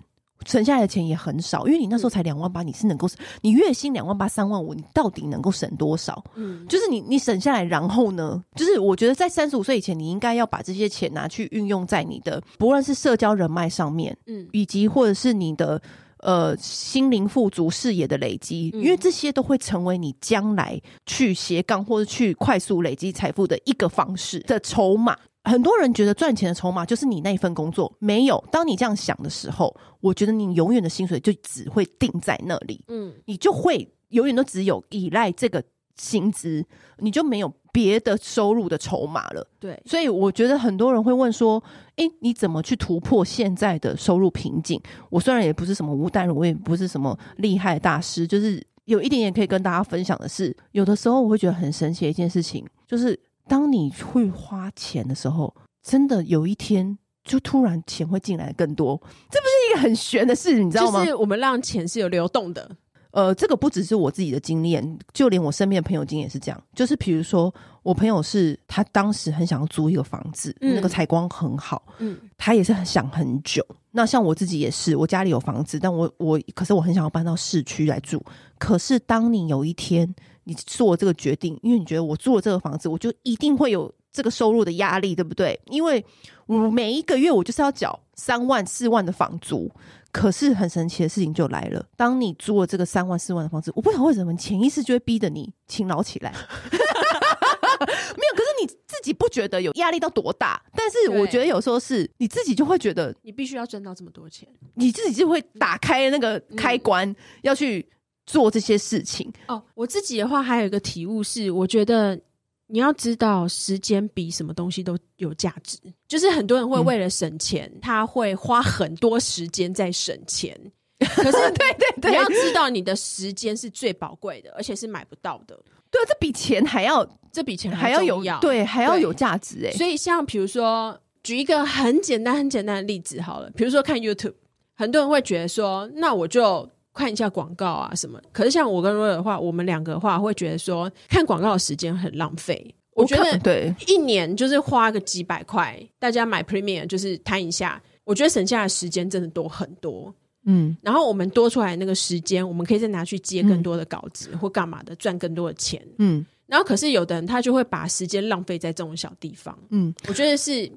[0.45, 3.07] 省下来的钱也很少，因为你那时候才两万八，你是能够
[3.41, 6.23] 你月薪两万八三万五，你到底能够省多少？
[6.35, 15.81] 嗯，就是你你省下来，然后呢，就是我觉得在三十五岁以前，你应该要把这些钱拿去运用在你的不论是社交人脉上面，嗯，以及或者是你的
[16.19, 25.17] 呃心灵富足视野的累积，因为这些都会成为你将来去斜杠或者去快速累积财富的一个方式的筹码。
[25.43, 28.43] 很多人觉得赚钱的筹码就是你那一份工作，没有。
[28.51, 35.61] 当你这样想的时候，我觉得你永远的薪水就只会定在那里，嗯，你就会永远都只有依赖这个
[35.97, 36.65] 薪资，
[36.99, 39.45] 你就没有别的收入的筹码了。
[39.59, 41.61] 对，所以我觉得很多人会问说
[41.97, 44.81] ：“诶，你怎么去突破现在的收入瓶颈？”
[45.11, 58.95] 我虽然也不是什么吴淡如，我也不是什么厉害大师，就是有一点点可以跟大家分享的是，有的时候我会觉得很神奇的一件事情，就是当你会花钱的时候，真的有一天就突然钱会进来更多，
[59.29, 60.99] 这不是一个很玄的事，你知道吗？
[60.99, 62.77] 就是我们让钱是有流动的。
[63.11, 66.63] 呃，这个不只是我自己的经验，就连我身边的朋友经验也是这样。
[66.73, 73.63] 就是比如说，我朋友是他当时很想要租一个房子，嗯、那个采光很好，嗯，他也是很想很久。
[73.91, 78.19] 那像我自己也是，我家里有房子，但我我可是我很想要搬到市区来住。
[78.57, 80.11] 可是当你有一天
[80.45, 85.59] 你做这个决定，因为你觉得我租了这个房子，我就一定会有这个收入的压力，对不对？
[85.65, 86.03] 因为
[86.45, 89.71] 我每一个月我就是要缴三万四万的房租。
[90.11, 96.31] 可是很神奇的事情就来了，当你租了这个三万四万的房子，我不知道为什么潜意识就会逼着你勤劳起来。
[96.69, 100.61] 没有，可是你自己不觉得有压力到多大？
[100.75, 107.83] 但是我觉得有时候是你自己就会觉得，你必须要赚到这么多钱，你自己就会打开那个开关，嗯、要去
[108.25, 109.31] 做这些事情。
[109.47, 112.19] 哦，我自己的话还有一个体悟是，我觉得。
[112.67, 115.77] 你要知道，时间比什么东西都有价值。
[116.07, 120.57] 就是很多人会为了省钱，嗯、他会花很多时间在省钱。
[120.97, 125.55] 可是，对对对，你要知道，你的时间是最宝贵的，而且是买不到的。
[125.91, 129.71] 对，这比钱还要，这比钱还要有，对，还要有价值哎。
[129.73, 134.33] 所以，像比如说，举一个很简单、很简单的例子好了，比如说看 YouTube，
[134.73, 136.67] 很多人会觉得说，那我就。
[136.93, 138.21] 看一下广告啊什么？
[138.31, 142.73] 可是像我跟 Roy 的话，我们两个的话会觉得说，看广告的时间很浪费。
[142.95, 150.13] 我觉得对，一年就是花个几百块，大家买 Premium 就是摊一下，我觉得省下的时间真的多很多。
[150.45, 155.81] 嗯，然后我们多出来那个时间，我们可以再拿去接更多的稿子、嗯、或干嘛的，赚更多的钱。
[155.97, 159.57] 嗯，然后可是有的人他就会把时间浪费在这种小地方。
[159.71, 160.71] 嗯，我觉得是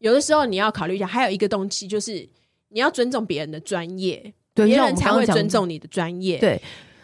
[0.00, 2.28] 有的时候你要考虑一下，还有一个东西就是
[2.68, 4.34] 你要尊重别人的专业。
[4.54, 6.38] 别人才会尊重你的专业。
[6.38, 6.60] 对，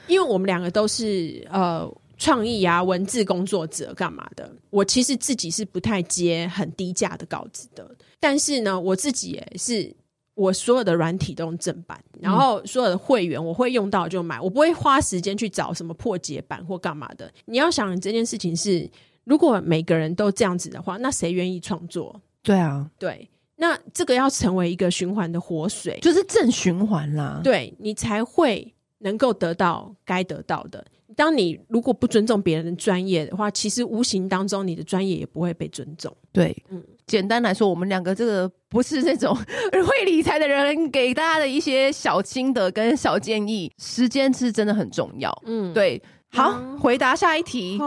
[0.07, 4.51] 因为我们两个都是呃创意啊、文字工作者，干嘛的？
[4.71, 7.89] 我其实自己是不太接很低价的稿子的，
[8.19, 9.95] 但是呢，我自己也是
[10.35, 17.33] 我所有的软体都用正版，然后所有的会员我会用到就买，我不会花时间去找什么破解版或干嘛的。
[17.47, 18.89] 你要想这件事情是，
[19.25, 22.21] 如果每个人都这样子的话，那谁愿意创作？
[22.43, 23.29] 对啊，对。
[23.61, 27.41] 那这个要成为一个循环的活水，就是正循环啦。
[27.43, 30.85] 对，你才会能够得到该得到的。
[31.17, 36.17] 当你如果不尊重别人的专业的话，其实无形当中你的专业也不会被尊重。
[36.33, 45.37] 对，嗯，简单来说，我们两个这个不是那种会理财的人，给大家的一些小心得跟小建议，时间是真的很重要。
[45.45, 46.01] 嗯，对。
[46.31, 47.79] 好，嗯，回答下一题。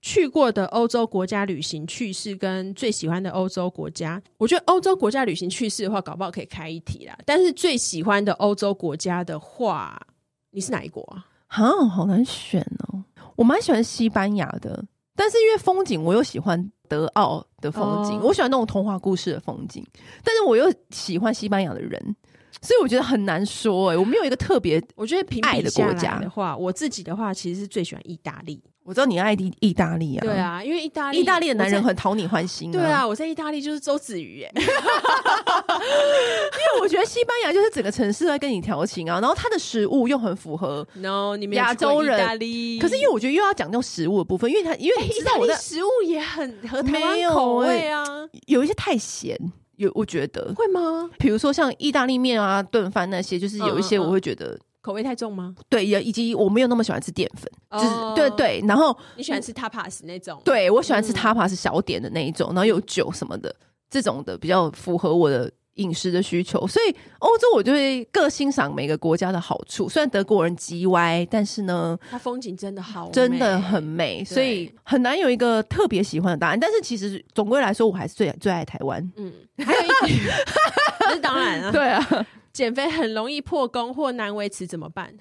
[0.00, 7.18] 去过的欧洲国家旅行趣事跟最喜欢的欧洲国家，我觉得欧洲国家旅行趣事的话，搞不好可以开一题啦。
[7.26, 10.00] 但是最喜欢的欧洲国家的话，
[10.50, 11.26] 你是哪一国啊？
[11.48, 13.02] 啊，好难选哦。
[13.34, 14.84] 我蛮喜欢西班牙的，
[15.16, 19.84] 但是因为风景，我又喜欢德奥的风景，哦、我喜欢那种童话故事的风景，
[20.22, 22.00] 但是我又喜欢西班牙的人，
[22.62, 23.94] 所以我觉得很难说、欸。
[23.94, 28.62] 哎，我没有一个特别，我觉得爱的国家的话，我自己的话其实是最喜欢意大利。
[28.88, 32.72] 我知道你爱意意大利啊，对啊，因为意大利意大利的男人很讨你欢心啊。
[32.72, 34.66] 对啊，我在意大利就是周子瑜耶， 因为
[36.80, 42.18] 我觉得西班牙就是整个城市在跟你调情啊，然后它的食物又很符合 no 你们亚洲人。
[42.80, 48.02] 可是因为我觉得又要讲究食物的部分，因为它因为你知道我的食物也很合台湾口味啊，
[48.46, 49.38] 有一些太咸，
[49.76, 51.10] 有我觉得会吗？
[51.18, 54.58] 比如说像意大利面啊、炖饭那些，就是有一些我会觉得。
[54.88, 55.54] 口味太重吗？
[55.68, 58.64] 对，也以及我没有那么喜欢吃淀粉，就是、oh, 对对。
[58.66, 60.40] 然后你喜欢吃 tapas 那种？
[60.42, 63.54] 对，我喜欢吃 tapas 小点的那一种，嗯、然后有酒什么的，
[63.90, 66.66] 这种的比较符合我的饮食的需求。
[66.66, 69.90] 所以欧洲我就会各欣赏每个国家的好处。
[69.90, 76.58] 虽然德国人极歪，但是呢，它风景真的好，真的很美，所以很难有一个特别喜欢的答案。
[76.58, 79.06] 但是其实总归来说，我还是最最爱台湾。
[79.16, 80.18] 嗯，还有一点，
[81.00, 82.26] 这是当然啊，对啊。
[82.58, 85.14] 减肥很容易破功或难维持怎么办？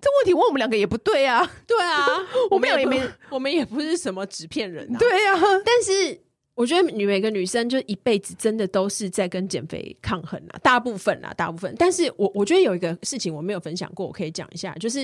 [0.00, 1.46] 这问题问我们两个也不对啊。
[1.68, 2.06] 对啊，
[2.50, 4.98] 我们也没，我们也不是什么纸片人啊。
[4.98, 6.18] 对啊， 但是。
[6.56, 11.74] 我觉得女每个女生就一辈子真的都是在跟减肥抗衡啊，大部分啊，大部分。
[11.78, 15.00] 但是我我觉得有一个事情我没有分享过，我可以讲一下，就是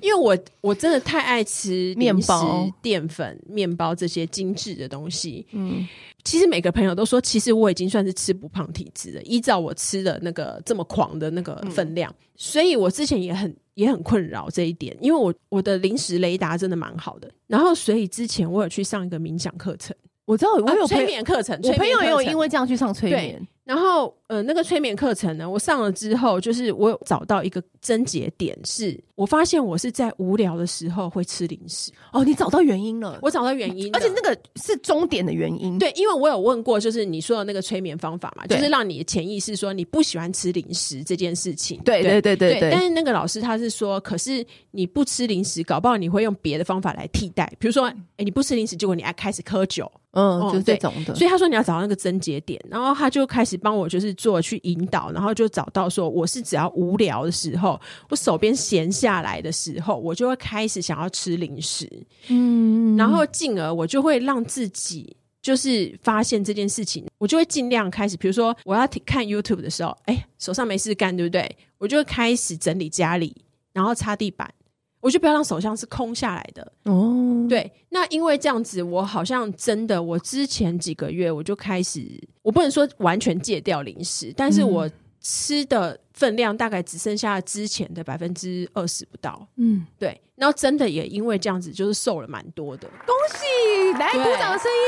[0.00, 5.44] 因为我我真的太爱吃面包、淀粉、面包这些精致的东西。
[5.50, 5.84] 嗯，
[6.24, 13.54] 其实每个朋友都说，其实我已经算是吃不胖体质了，依照我吃的那个这么狂的那个分量，嗯、所以我之前也很。
[13.74, 17.30] 也很困扰这一点，因为我我的零食雷达真的蛮好的。
[17.46, 19.96] 然后，所以之前我有去上一个冥想课程，
[20.26, 23.48] 我知道我有、啊、催眠课程，我朋友也有因为这样去上催眠。
[23.70, 31.92] 然后，呃，那个催眠课程呢，我上了之后，就是我有找到一个症结点，是我发现我是在无聊的时候会吃零食。
[32.12, 33.20] 哦，你找到原因了？
[33.22, 35.78] 我找到原因，而且那个是终点的原因。
[35.78, 41.80] 对，因为我有问过，就是你说的那个催眠方法嘛，就是让你的潜意识说你不喜欢吃零食这件事情。
[41.84, 42.72] 对对对对对。
[42.72, 47.84] 但是那个老师他是说，可是你不吃零食，搞不好你会用别的方法来替代，比如说，
[48.16, 49.88] 哎，你不吃零食，结果你爱开始喝酒。
[50.12, 51.14] 嗯，就是这种的。
[51.14, 61.88] 所以他说你要找到那个症结点，然后他就开始帮我就是做去引导，然后就找到说我是只要无聊的时候，我手边闲下来的时候，我就会开始想要吃零食。
[62.28, 71.56] 嗯，然后进而我就会让自己就是发现这件事情，我就会尽量开始，比如说我要看 YouTube 的时候，哎，手上没事干，对不对？
[71.78, 73.34] 我就会开始整理家里，
[73.72, 74.52] 然后擦地板。
[75.00, 77.46] 我就不要让手上是空下来的哦。
[77.48, 82.06] 对，那因为这样子，我好像真的，我之前几个月我就开始，
[82.42, 84.88] 我不能说完全戒掉零食，但是我
[85.20, 89.46] 吃的分量大概只剩下之前的百分之二十不到。
[89.56, 90.20] 嗯，对。
[90.36, 92.88] 然后真的也因为这样子，就是瘦了蛮多的。
[93.06, 94.78] 恭喜，来鼓掌声音。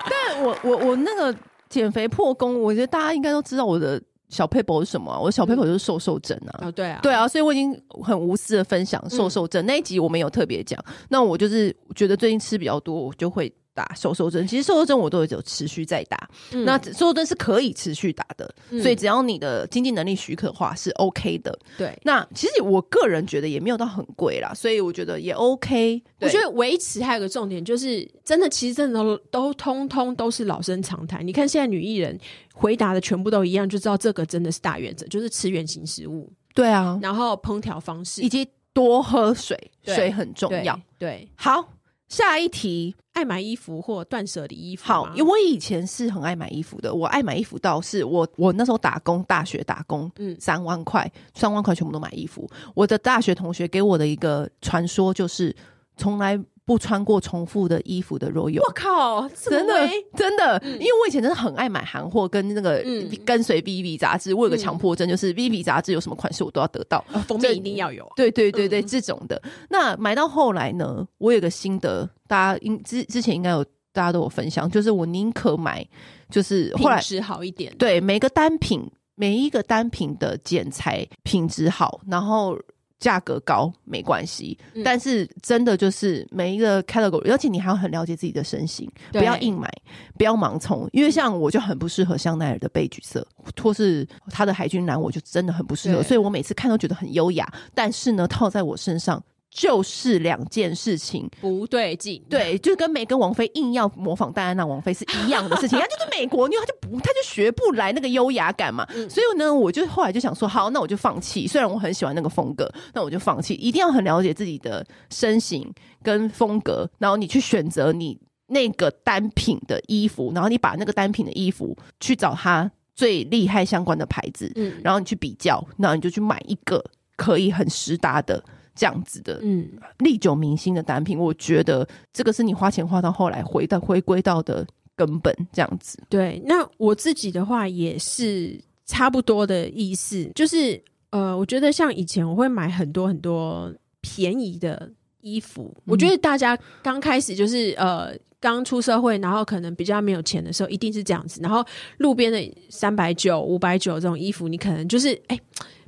[0.10, 1.36] 但我我我那个
[1.68, 4.00] 减肥破功，我觉得大家应该都知道我的。
[4.28, 5.18] 小配口是什么、啊？
[5.18, 6.66] 我的小配口就是瘦瘦症啊！
[6.66, 10.82] 哦，对啊，对啊，所以我已经很无私的分享瘦瘦症、嗯、那一集，我们有特别讲。
[11.08, 13.52] 那我就是觉得最近吃比较多，我就会。
[13.74, 16.30] 打瘦瘦针，其实瘦瘦针我都有持续在打。
[16.52, 21.58] 嗯、那瘦瘦针是可以持续打的，嗯、所以只要你的经济能力许可的话是 OK 的。
[21.76, 26.02] 对，那其实我个人觉得也没有到很贵啦，所以我觉得也 OK。
[26.20, 31.26] 我觉得维持还有个重点就是，真的其实真的都都通通都是老生常谈。
[31.26, 32.18] 你看现在女艺人
[32.54, 36.32] 回答的全部都一样，就知道这个真的是大原则，就是吃原型食物。
[36.54, 40.74] 对啊，然后烹调方式以及多喝水，水很重要。
[40.98, 41.73] 对，对好。
[42.08, 44.84] 下一题，爱买衣服或断舍离衣服。
[44.84, 46.94] 好，因为我以前是很爱买衣服的。
[46.94, 52.48] 我爱买衣服到是我我那时候打工，大学打工，嗯，三万块，三万块全部都买衣服。
[52.74, 55.54] 我的大学同学给我的一个传说就是
[55.96, 56.38] 从来。
[56.66, 62.82] 不穿过重复的衣服的若有，我靠，真的真的，因为我以前真的很爱买韩货，跟那个
[63.24, 68.10] 跟随 VV 杂志，我有个强迫症，就是 VV 杂志有什么款式我都要得到，封面一定要有。
[68.16, 69.40] 对对对对，这种的。
[69.68, 73.62] 那买到后来呢，我有个心得，大家应之之前应该有
[73.92, 75.86] 大家都有分享，就是我宁可买，
[76.30, 82.58] 就是后来品质好一点，对每个单品每一个单品的剪裁品质好，然后。
[83.04, 89.70] 价格高没关系，嗯、但是真的就是每一个 category，而且你还要很了解自己的身形，不要硬买，
[90.16, 90.88] 不要盲从。
[90.90, 93.26] 因为像我就很不适合香奈儿的贝橘色，
[93.62, 96.02] 或是它的海军蓝，我就真的很不适合。
[96.02, 99.22] 所以我每次看都觉得很优雅，但是呢，套在我身上。
[99.54, 105.78] 就是两件事情不对劲，对，就是跟梅根王菲硬要模仿戴安娜王妃是一样的事情。
[105.80, 108.84] 她就是美国妞，她就不，她就学不来那个优雅感嘛。
[108.92, 111.46] 嗯、所以呢，我就后来就想说，好，那我就放弃。
[111.46, 113.54] 虽然我很喜欢那个风格，那我就放弃。
[113.54, 126.84] 一定要很了解自己的身形跟风格，然后你去选择你那个单品的衣服，然后你把那个单品的衣服去找它最厉害相关的牌子，嗯，然后你去比较，然后你就去买一个
[127.16, 128.42] 可以很实搭的。
[128.74, 129.68] 这样子的，嗯，
[129.98, 134.66] 历久弥新的单品，我觉得这个是你花钱花到后来回到回归到的
[134.96, 136.02] 根本，这样子。
[136.08, 151.64] 对，那我自己的话也是差不多的意思，就是呃，我觉得像以前我会买很多很多便宜的衣服，嗯、我觉得大家刚开始就是呃刚出社会，然后可能比较没有钱的时候，一定是这样子，然后
[151.98, 155.36] 路边的三百九、五百九这种衣服，你可能就是哎。
[155.36, 155.40] 欸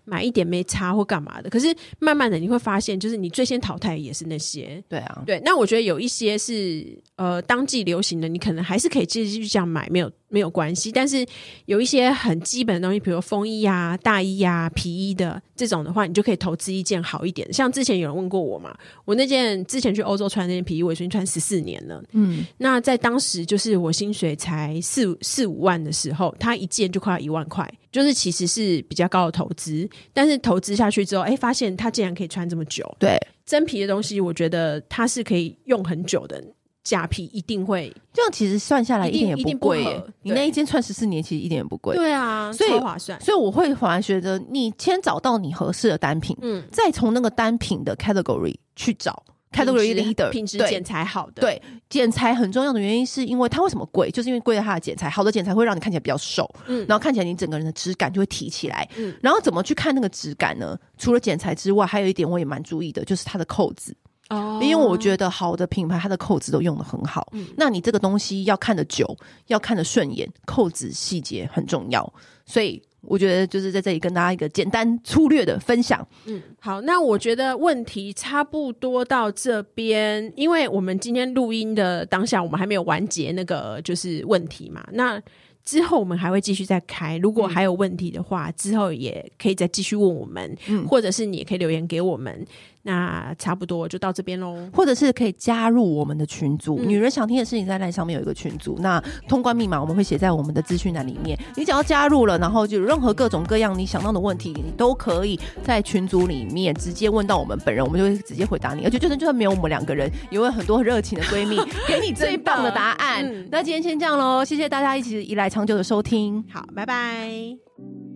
[0.06, 4.82] 买一点没差或干嘛的，可是慢慢的你会发现，就是你最先淘汰也是那些。
[4.88, 5.42] 对啊，对。
[5.44, 10.90] 那我觉得有一些是呃当季流行的，你可能还是可以继续这样买，没有没有关系。
[10.92, 11.26] 但是
[11.66, 17.50] 有一些很基本的东西，比如风衣啊、大衣啊、皮衣的这种的话，你就可以投资一件好一点。
[17.52, 22.02] 像之前有人问过我嘛，我那件之前去欧洲穿的那件皮衣，我已经穿十四年了。
[22.12, 27.68] 嗯，那在当时就是我薪水才四四五万的时候，它一件就快要一万块。
[27.92, 32.84] 就是其实是比较高的投资，但是投资下去之后，哎、欸，发现它竟然可以穿这么久。
[32.98, 36.44] 对，真皮的东西，我觉得它是可以用很久的。
[36.86, 39.82] 假皮一定会这样，其实算下来一点也不贵。
[39.82, 41.96] 不你那一件穿十四年，其实一点也不贵。
[41.96, 43.20] 对啊，所以超划算。
[43.20, 49.20] 所以我会反而觉得，你先找到你合适的单品，嗯，再从那个单品的 category 去找。
[49.52, 51.40] category leader，品质剪裁好的。
[51.40, 54.10] 对，剪裁很重要的原因是因为它为什么贵？
[54.10, 60.78] 就是因为贵在它的剪裁，好的剪裁会让你看起来比较瘦，嗯，然后看起来你整个人的质感就会提起来，嗯，然后怎么去看那个质感呢？
[60.98, 63.96] 除了剪裁之外，还有一点我也蛮注意的，就是它的扣子。
[64.28, 67.28] 哦，因为我觉得好的品牌，它的扣子都用的很好。
[67.32, 69.16] 嗯，那你这个东西要看得久，
[69.46, 72.12] 要看得顺眼，扣子细节很重要。
[72.44, 76.06] 所以我觉得就是在这里跟大家一个简单粗略的分享。
[76.26, 84.84] 嗯，好，那我觉得问题差不多到这边，因为我们今天录音的当下，我们还没有完结那个就是问题嘛。
[84.92, 85.20] 那
[85.64, 92.46] 之后我们还会继续再开，如果还有问题的话，嗯、之后也可以再继续问我们，嗯，或者是你也可以留言给我们。
[92.86, 96.78] 那差不多就到这边喽，或者是可以加入我们的群组。
[96.80, 101.36] 嗯、女人想听的事情在那上面有一个群组，那通关密码我们会写在我们的资讯栏里面。
[101.56, 108.84] 你只要加入了，然后就任何各种各样你想到的问题，你都可以在群组里面直接问到我们本人，我们就会直接回答你。
[108.84, 111.56] 而且就算就算没有我们两个人，也会很多热情的闺蜜
[111.88, 113.26] 给你最棒的答案。
[113.26, 118.15] 嗯、那今天先这样喽，谢谢大家一起以来长久的收听，好，拜拜。